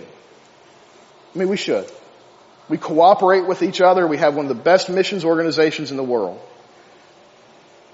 I 1.35 1.38
mean, 1.38 1.48
we 1.48 1.57
should. 1.57 1.90
We 2.68 2.79
cooperate 2.79 3.46
with 3.46 3.62
each 3.62 3.81
other. 3.81 4.07
We 4.07 4.18
have 4.18 4.35
one 4.35 4.46
of 4.46 4.57
the 4.57 4.62
best 4.62 4.88
missions 4.88 5.24
organizations 5.24 5.90
in 5.90 5.96
the 5.96 6.05
world. 6.05 6.40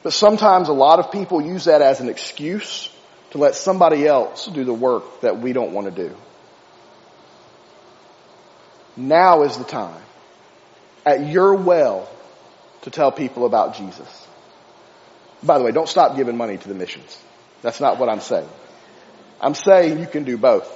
But 0.05 0.13
sometimes 0.13 0.69
a 0.69 0.75
lot 0.75 0.99
of 1.01 1.11
people 1.11 1.41
use 1.41 1.65
that 1.65 1.81
as 1.81 2.01
an 2.01 2.11
excuse 2.11 2.91
to 3.31 3.39
let 3.39 3.55
somebody 3.55 4.07
else 4.07 4.47
do 4.47 4.63
the 4.63 4.73
work 4.73 5.23
that 5.23 5.41
we 5.41 5.55
don't 5.55 5.73
want 5.73 5.93
to 5.93 6.09
do. 6.09 6.15
Now 8.97 9.43
is 9.43 9.57
the 9.57 9.65
time 9.65 10.01
at 11.07 11.27
your 11.27 11.55
well 11.55 12.09
to 12.83 12.91
tell 12.91 13.11
people 13.11 13.47
about 13.47 13.77
Jesus. 13.77 14.27
By 15.43 15.59
the 15.59 15.65
way, 15.65 15.73
don't 15.73 15.89
stop 15.89 16.17
giving 16.17 16.37
money 16.37 16.59
to 16.59 16.69
the 16.69 16.75
missions. 16.75 17.19
That's 17.63 17.81
not 17.81 17.99
what 17.99 18.11
I'm 18.11 18.21
saying. 18.21 18.49
I'm 19.41 19.55
saying 19.55 19.99
you 19.99 20.07
can 20.07 20.25
do 20.25 20.37
both. 20.37 20.71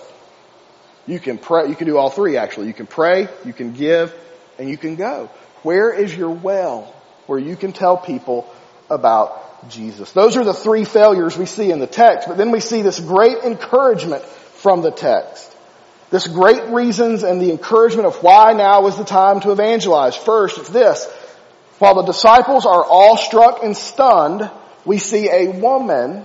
You 1.06 1.20
can 1.20 1.36
pray, 1.36 1.68
you 1.68 1.76
can 1.76 1.86
do 1.86 1.98
all 1.98 2.08
three 2.08 2.38
actually. 2.38 2.68
You 2.68 2.74
can 2.74 2.86
pray, 2.86 3.28
you 3.44 3.52
can 3.52 3.74
give, 3.74 4.14
and 4.58 4.70
you 4.70 4.78
can 4.78 4.96
go. 4.96 5.30
Where 5.62 5.92
is 5.92 6.16
your 6.16 6.30
well 6.30 6.94
where 7.26 7.38
you 7.38 7.56
can 7.56 7.72
tell 7.72 7.98
people 7.98 8.50
about 8.90 9.68
Jesus? 9.70 10.12
Those 10.12 10.36
are 10.36 10.44
the 10.44 10.54
three 10.54 10.84
failures 10.84 11.36
we 11.36 11.46
see 11.46 11.70
in 11.70 11.78
the 11.78 11.86
text, 11.86 12.28
but 12.28 12.36
then 12.36 12.50
we 12.50 12.60
see 12.60 12.82
this 12.82 13.00
great 13.00 13.38
encouragement 13.38 14.22
from 14.24 14.82
the 14.82 14.90
text. 14.90 15.56
This 16.10 16.26
great 16.26 16.64
reasons 16.68 17.22
and 17.22 17.40
the 17.40 17.50
encouragement 17.50 18.06
of 18.06 18.22
why 18.22 18.54
now 18.54 18.86
is 18.86 18.96
the 18.96 19.04
time 19.04 19.40
to 19.40 19.52
evangelize. 19.52 20.16
First, 20.16 20.58
it's 20.58 20.70
this. 20.70 21.06
While 21.78 21.96
the 21.96 22.12
disciples 22.12 22.66
are 22.66 22.84
awestruck 22.84 23.62
and 23.62 23.76
stunned, 23.76 24.50
we 24.84 24.98
see 24.98 25.28
a 25.30 25.48
woman 25.48 26.24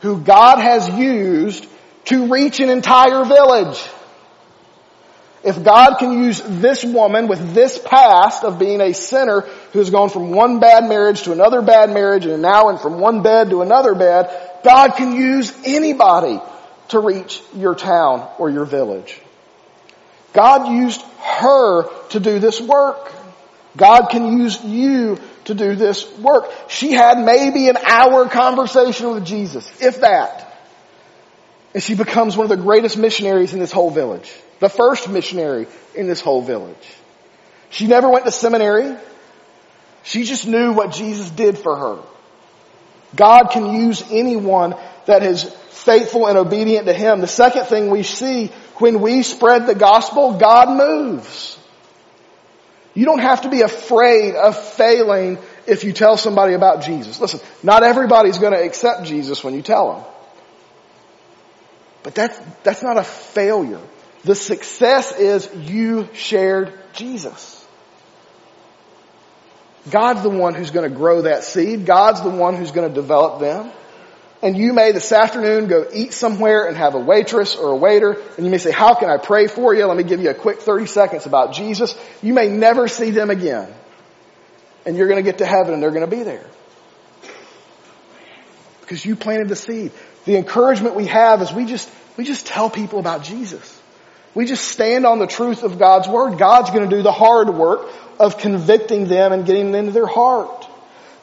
who 0.00 0.20
God 0.20 0.58
has 0.58 0.88
used 0.88 1.66
to 2.06 2.32
reach 2.32 2.58
an 2.60 2.68
entire 2.68 3.24
village. 3.24 3.80
If 5.44 5.64
God 5.64 5.96
can 5.98 6.22
use 6.22 6.40
this 6.40 6.84
woman 6.84 7.26
with 7.26 7.52
this 7.52 7.78
past 7.78 8.44
of 8.44 8.60
being 8.60 8.80
a 8.80 8.94
sinner 8.94 9.40
who 9.40 9.80
has 9.80 9.90
gone 9.90 10.08
from 10.08 10.30
one 10.30 10.60
bad 10.60 10.88
marriage 10.88 11.22
to 11.22 11.32
another 11.32 11.62
bad 11.62 11.90
marriage 11.90 12.26
and 12.26 12.42
now 12.42 12.68
and 12.68 12.80
from 12.80 13.00
one 13.00 13.22
bed 13.22 13.50
to 13.50 13.62
another 13.62 13.94
bed, 13.94 14.30
God 14.64 14.92
can 14.92 15.16
use 15.16 15.52
anybody 15.64 16.40
to 16.88 17.00
reach 17.00 17.42
your 17.56 17.74
town 17.74 18.28
or 18.38 18.50
your 18.50 18.64
village. 18.64 19.20
God 20.32 20.72
used 20.72 21.02
her 21.18 21.88
to 22.10 22.20
do 22.20 22.38
this 22.38 22.60
work. 22.60 23.12
God 23.76 24.08
can 24.10 24.38
use 24.38 24.62
you 24.62 25.18
to 25.46 25.54
do 25.54 25.74
this 25.74 26.06
work. 26.18 26.52
She 26.68 26.92
had 26.92 27.18
maybe 27.18 27.68
an 27.68 27.78
hour 27.78 28.28
conversation 28.28 29.10
with 29.10 29.24
Jesus, 29.24 29.70
if 29.80 30.02
that. 30.02 30.51
And 31.74 31.82
she 31.82 31.94
becomes 31.94 32.36
one 32.36 32.44
of 32.44 32.50
the 32.50 32.62
greatest 32.62 32.98
missionaries 32.98 33.54
in 33.54 33.60
this 33.60 33.72
whole 33.72 33.90
village. 33.90 34.30
The 34.60 34.68
first 34.68 35.08
missionary 35.08 35.66
in 35.94 36.06
this 36.06 36.20
whole 36.20 36.42
village. 36.42 36.86
She 37.70 37.86
never 37.86 38.10
went 38.10 38.26
to 38.26 38.30
seminary. 38.30 38.96
She 40.02 40.24
just 40.24 40.46
knew 40.46 40.72
what 40.72 40.92
Jesus 40.92 41.30
did 41.30 41.56
for 41.56 41.76
her. 41.76 41.98
God 43.16 43.48
can 43.50 43.74
use 43.74 44.02
anyone 44.10 44.74
that 45.06 45.22
is 45.22 45.44
faithful 45.70 46.26
and 46.26 46.38
obedient 46.38 46.86
to 46.86 46.92
Him. 46.92 47.20
The 47.20 47.26
second 47.26 47.66
thing 47.66 47.90
we 47.90 48.02
see, 48.02 48.48
when 48.76 49.00
we 49.00 49.22
spread 49.22 49.66
the 49.66 49.74
gospel, 49.74 50.38
God 50.38 50.76
moves. 50.76 51.58
You 52.94 53.06
don't 53.06 53.20
have 53.20 53.42
to 53.42 53.48
be 53.48 53.62
afraid 53.62 54.34
of 54.34 54.56
failing 54.74 55.38
if 55.66 55.84
you 55.84 55.92
tell 55.92 56.16
somebody 56.16 56.52
about 56.52 56.82
Jesus. 56.82 57.20
Listen, 57.20 57.40
not 57.62 57.82
everybody's 57.82 58.38
going 58.38 58.52
to 58.52 58.62
accept 58.62 59.04
Jesus 59.04 59.42
when 59.42 59.54
you 59.54 59.62
tell 59.62 59.94
them. 59.94 60.11
But 62.02 62.14
that's, 62.14 62.38
that's 62.62 62.82
not 62.82 62.96
a 62.96 63.04
failure. 63.04 63.80
The 64.24 64.34
success 64.34 65.12
is 65.18 65.48
you 65.54 66.08
shared 66.14 66.72
Jesus. 66.92 67.58
God's 69.90 70.22
the 70.22 70.30
one 70.30 70.54
who's 70.54 70.70
going 70.70 70.88
to 70.88 70.96
grow 70.96 71.22
that 71.22 71.42
seed. 71.42 71.86
God's 71.86 72.22
the 72.22 72.30
one 72.30 72.56
who's 72.56 72.70
going 72.70 72.88
to 72.88 72.94
develop 72.94 73.40
them. 73.40 73.72
And 74.40 74.56
you 74.56 74.72
may 74.72 74.90
this 74.90 75.12
afternoon 75.12 75.68
go 75.68 75.86
eat 75.92 76.12
somewhere 76.12 76.66
and 76.66 76.76
have 76.76 76.94
a 76.94 76.98
waitress 76.98 77.54
or 77.54 77.70
a 77.70 77.76
waiter, 77.76 78.16
and 78.36 78.44
you 78.44 78.50
may 78.50 78.58
say, 78.58 78.72
how 78.72 78.94
can 78.94 79.08
I 79.08 79.16
pray 79.16 79.46
for 79.46 79.72
you? 79.72 79.86
Let 79.86 79.96
me 79.96 80.02
give 80.02 80.20
you 80.20 80.30
a 80.30 80.34
quick 80.34 80.60
30 80.60 80.86
seconds 80.86 81.26
about 81.26 81.52
Jesus. 81.52 81.96
You 82.22 82.34
may 82.34 82.48
never 82.48 82.88
see 82.88 83.10
them 83.10 83.30
again. 83.30 83.72
And 84.84 84.96
you're 84.96 85.06
going 85.06 85.24
to 85.24 85.28
get 85.28 85.38
to 85.38 85.46
heaven 85.46 85.74
and 85.74 85.82
they're 85.82 85.92
going 85.92 86.08
to 86.08 86.16
be 86.16 86.24
there. 86.24 86.44
Because 88.80 89.04
you 89.04 89.14
planted 89.14 89.48
the 89.48 89.54
seed. 89.54 89.92
The 90.24 90.36
encouragement 90.36 90.94
we 90.94 91.06
have 91.06 91.42
is 91.42 91.52
we 91.52 91.64
just, 91.64 91.90
we 92.16 92.24
just 92.24 92.46
tell 92.46 92.70
people 92.70 92.98
about 92.98 93.24
Jesus. 93.24 93.80
We 94.34 94.46
just 94.46 94.66
stand 94.68 95.04
on 95.04 95.18
the 95.18 95.26
truth 95.26 95.62
of 95.62 95.78
God's 95.78 96.08
Word. 96.08 96.38
God's 96.38 96.70
going 96.70 96.88
to 96.88 96.96
do 96.96 97.02
the 97.02 97.12
hard 97.12 97.50
work 97.50 97.88
of 98.18 98.38
convicting 98.38 99.06
them 99.06 99.32
and 99.32 99.44
getting 99.44 99.72
them 99.72 99.86
into 99.86 99.92
their 99.92 100.06
heart. 100.06 100.66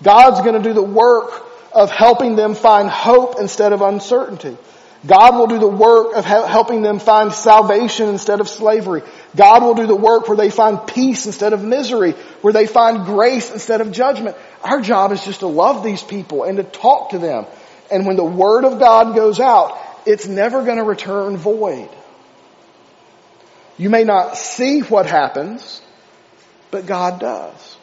God's 0.03 0.41
going 0.41 0.61
to 0.61 0.67
do 0.67 0.73
the 0.73 0.83
work 0.83 1.31
of 1.73 1.91
helping 1.91 2.35
them 2.35 2.55
find 2.55 2.89
hope 2.89 3.39
instead 3.39 3.73
of 3.73 3.81
uncertainty. 3.81 4.57
God 5.05 5.35
will 5.35 5.47
do 5.47 5.59
the 5.59 5.67
work 5.67 6.15
of 6.15 6.25
helping 6.25 6.81
them 6.81 6.99
find 6.99 7.31
salvation 7.31 8.09
instead 8.09 8.41
of 8.41 8.49
slavery. 8.49 9.01
God 9.33 9.63
will 9.63 9.75
do 9.75 9.87
the 9.87 9.95
work 9.95 10.27
where 10.27 10.35
they 10.35 10.49
find 10.49 10.85
peace 10.85 11.25
instead 11.25 11.53
of 11.53 11.63
misery, 11.63 12.11
where 12.41 12.51
they 12.51 12.67
find 12.67 13.05
grace 13.05 13.49
instead 13.49 13.79
of 13.79 13.93
judgment. 13.93 14.35
Our 14.61 14.81
job 14.81 15.13
is 15.13 15.23
just 15.23 15.39
to 15.39 15.47
love 15.47 15.83
these 15.83 16.03
people 16.03 16.43
and 16.43 16.57
to 16.57 16.63
talk 16.63 17.11
to 17.11 17.19
them. 17.19 17.45
And 17.91 18.05
when 18.05 18.15
the 18.15 18.23
Word 18.23 18.65
of 18.65 18.79
God 18.79 19.15
goes 19.15 19.39
out, 19.39 19.77
it's 20.05 20.27
never 20.27 20.63
going 20.63 20.77
to 20.77 20.83
return 20.83 21.37
void. 21.37 21.89
You 23.77 23.89
may 23.89 24.03
not 24.03 24.37
see 24.37 24.81
what 24.81 25.05
happens, 25.05 25.81
but 26.71 26.85
God 26.85 27.19
does. 27.19 27.77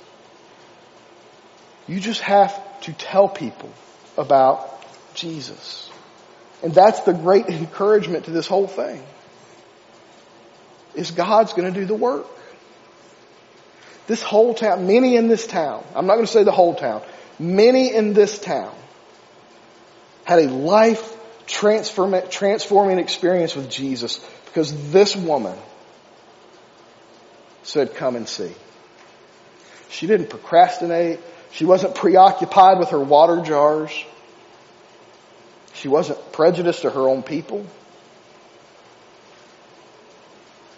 You 1.89 2.01
just 2.01 2.21
have 2.21 2.81
to 2.83 2.93
tell 2.93 3.29
people 3.29 3.71
about 4.19 4.85
Jesus. 5.15 5.91
And 6.63 6.75
that's 6.75 7.01
the 7.01 7.13
great 7.13 7.47
encouragement 7.47 8.27
to 8.27 8.31
this 8.31 8.47
whole 8.47 8.67
thing. 8.67 9.03
Is 10.95 11.11
God's 11.11 11.53
going 11.53 11.73
to 11.73 11.79
do 11.79 11.87
the 11.87 11.95
work. 11.95 12.27
This 14.07 14.23
whole 14.23 14.55
town, 14.55 14.87
many 14.87 15.17
in 15.17 15.29
this 15.29 15.47
town, 15.47 15.85
I'm 15.95 16.07
not 16.07 16.15
going 16.15 16.27
to 16.27 16.33
say 16.33 16.45
the 16.45 16.53
whole 16.53 16.75
town, 16.75 17.03
many 17.39 17.93
in 17.93 18.13
this 18.13 18.39
town 18.39 18.75
had 20.27 20.41
a 20.41 20.49
life 20.51 21.17
transforming 21.47 22.99
experience 22.99 23.55
with 23.55 23.71
Jesus 23.71 24.19
because 24.47 24.91
this 24.91 25.15
woman 25.15 25.57
said, 27.63 27.95
come 27.95 28.17
and 28.17 28.29
see. 28.29 28.53
She 29.89 30.09
didn't 30.09 30.29
procrastinate. 30.29 31.21
She 31.53 31.65
wasn't 31.65 31.95
preoccupied 31.95 32.81
with 32.81 32.89
her 32.89 32.99
water 32.99 33.41
jars. 33.43 33.93
She 35.75 35.87
wasn't 35.87 36.33
prejudiced 36.33 36.83
to 36.83 36.91
her 36.91 37.09
own 37.09 37.23
people. 37.23 37.65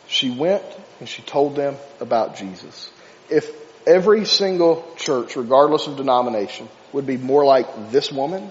She 0.09 0.31
went 0.31 0.63
and 1.01 1.09
she 1.09 1.23
told 1.23 1.57
them 1.57 1.77
about 2.01 2.37
Jesus. 2.37 2.91
If 3.31 3.51
every 3.87 4.27
single 4.27 4.87
church, 4.97 5.37
regardless 5.37 5.87
of 5.87 5.97
denomination, 5.97 6.69
would 6.93 7.07
be 7.07 7.17
more 7.17 7.47
like 7.47 7.91
this 7.91 8.13
woman, 8.13 8.51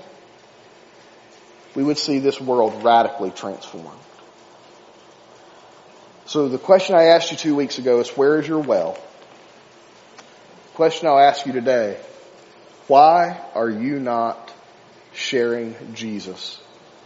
we 1.77 1.83
would 1.83 1.99
see 1.99 2.17
this 2.17 2.41
world 2.41 2.83
radically 2.83 3.29
transformed. 3.29 3.99
So 6.25 6.49
the 6.49 6.57
question 6.57 6.95
I 6.95 7.09
asked 7.09 7.29
you 7.29 7.37
two 7.37 7.55
weeks 7.55 7.77
ago 7.77 7.99
is, 7.99 8.09
where 8.09 8.39
is 8.39 8.47
your 8.47 8.61
well? 8.61 8.93
The 10.15 10.75
question 10.75 11.07
I'll 11.07 11.19
ask 11.19 11.45
you 11.45 11.53
today, 11.53 11.99
why 12.87 13.39
are 13.53 13.69
you 13.69 13.99
not 13.99 14.51
sharing 15.13 15.75
Jesus 15.93 16.59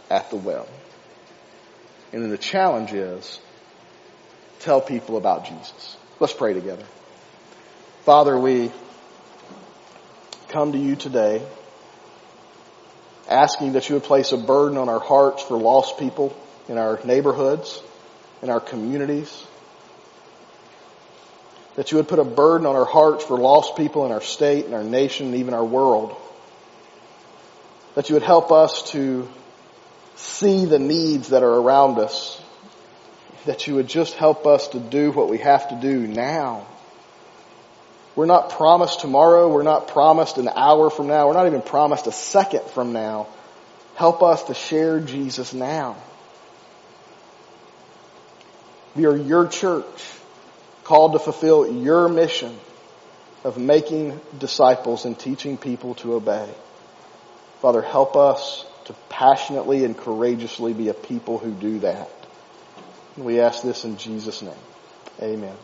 at 0.08 0.30
the 0.30 0.36
well? 0.36 0.66
And 2.14 2.22
then 2.22 2.30
the 2.30 2.38
challenge 2.38 2.94
is, 2.94 3.40
tell 4.60 4.80
people 4.80 5.18
about 5.18 5.44
Jesus. 5.44 5.98
Let's 6.18 6.32
pray 6.32 6.54
together. 6.54 6.86
Father, 8.04 8.38
we 8.38 8.72
come 10.48 10.72
to 10.72 10.78
you 10.78 10.96
today 10.96 11.42
asking 13.32 13.72
that 13.72 13.88
you 13.88 13.96
would 13.96 14.04
place 14.04 14.32
a 14.32 14.36
burden 14.36 14.78
on 14.78 14.88
our 14.88 15.00
hearts 15.00 15.42
for 15.42 15.56
lost 15.56 15.98
people 15.98 16.36
in 16.68 16.78
our 16.78 17.00
neighborhoods, 17.04 17.82
in 18.42 18.50
our 18.50 18.60
communities. 18.60 19.46
That 21.76 21.90
you 21.90 21.96
would 21.96 22.08
put 22.08 22.18
a 22.18 22.24
burden 22.24 22.66
on 22.66 22.76
our 22.76 22.84
hearts 22.84 23.24
for 23.24 23.38
lost 23.38 23.76
people 23.76 24.04
in 24.04 24.12
our 24.12 24.20
state 24.20 24.66
and 24.66 24.74
our 24.74 24.84
nation 24.84 25.28
and 25.28 25.36
even 25.36 25.54
our 25.54 25.64
world. 25.64 26.14
That 27.94 28.08
you 28.08 28.14
would 28.14 28.22
help 28.22 28.52
us 28.52 28.90
to 28.92 29.28
see 30.16 30.66
the 30.66 30.78
needs 30.78 31.28
that 31.28 31.42
are 31.42 31.54
around 31.54 31.98
us. 31.98 32.40
That 33.46 33.66
you 33.66 33.74
would 33.76 33.88
just 33.88 34.14
help 34.14 34.46
us 34.46 34.68
to 34.68 34.80
do 34.80 35.10
what 35.10 35.28
we 35.28 35.38
have 35.38 35.68
to 35.70 35.76
do 35.76 36.06
now. 36.06 36.66
We're 38.14 38.26
not 38.26 38.50
promised 38.50 39.00
tomorrow. 39.00 39.52
We're 39.52 39.62
not 39.62 39.88
promised 39.88 40.38
an 40.38 40.48
hour 40.48 40.90
from 40.90 41.06
now. 41.06 41.28
We're 41.28 41.34
not 41.34 41.46
even 41.46 41.62
promised 41.62 42.06
a 42.06 42.12
second 42.12 42.64
from 42.70 42.92
now. 42.92 43.28
Help 43.96 44.22
us 44.22 44.44
to 44.44 44.54
share 44.54 45.00
Jesus 45.00 45.54
now. 45.54 45.96
We 48.94 49.06
are 49.06 49.16
your 49.16 49.48
church 49.48 50.04
called 50.84 51.12
to 51.12 51.18
fulfill 51.18 51.82
your 51.82 52.08
mission 52.08 52.58
of 53.44 53.56
making 53.56 54.20
disciples 54.38 55.04
and 55.04 55.18
teaching 55.18 55.56
people 55.56 55.94
to 55.96 56.14
obey. 56.14 56.48
Father, 57.60 57.80
help 57.80 58.16
us 58.16 58.66
to 58.86 58.92
passionately 59.08 59.84
and 59.84 59.96
courageously 59.96 60.74
be 60.74 60.88
a 60.88 60.94
people 60.94 61.38
who 61.38 61.52
do 61.52 61.78
that. 61.80 62.10
We 63.16 63.40
ask 63.40 63.62
this 63.62 63.84
in 63.84 63.96
Jesus' 63.96 64.42
name. 64.42 64.54
Amen. 65.20 65.56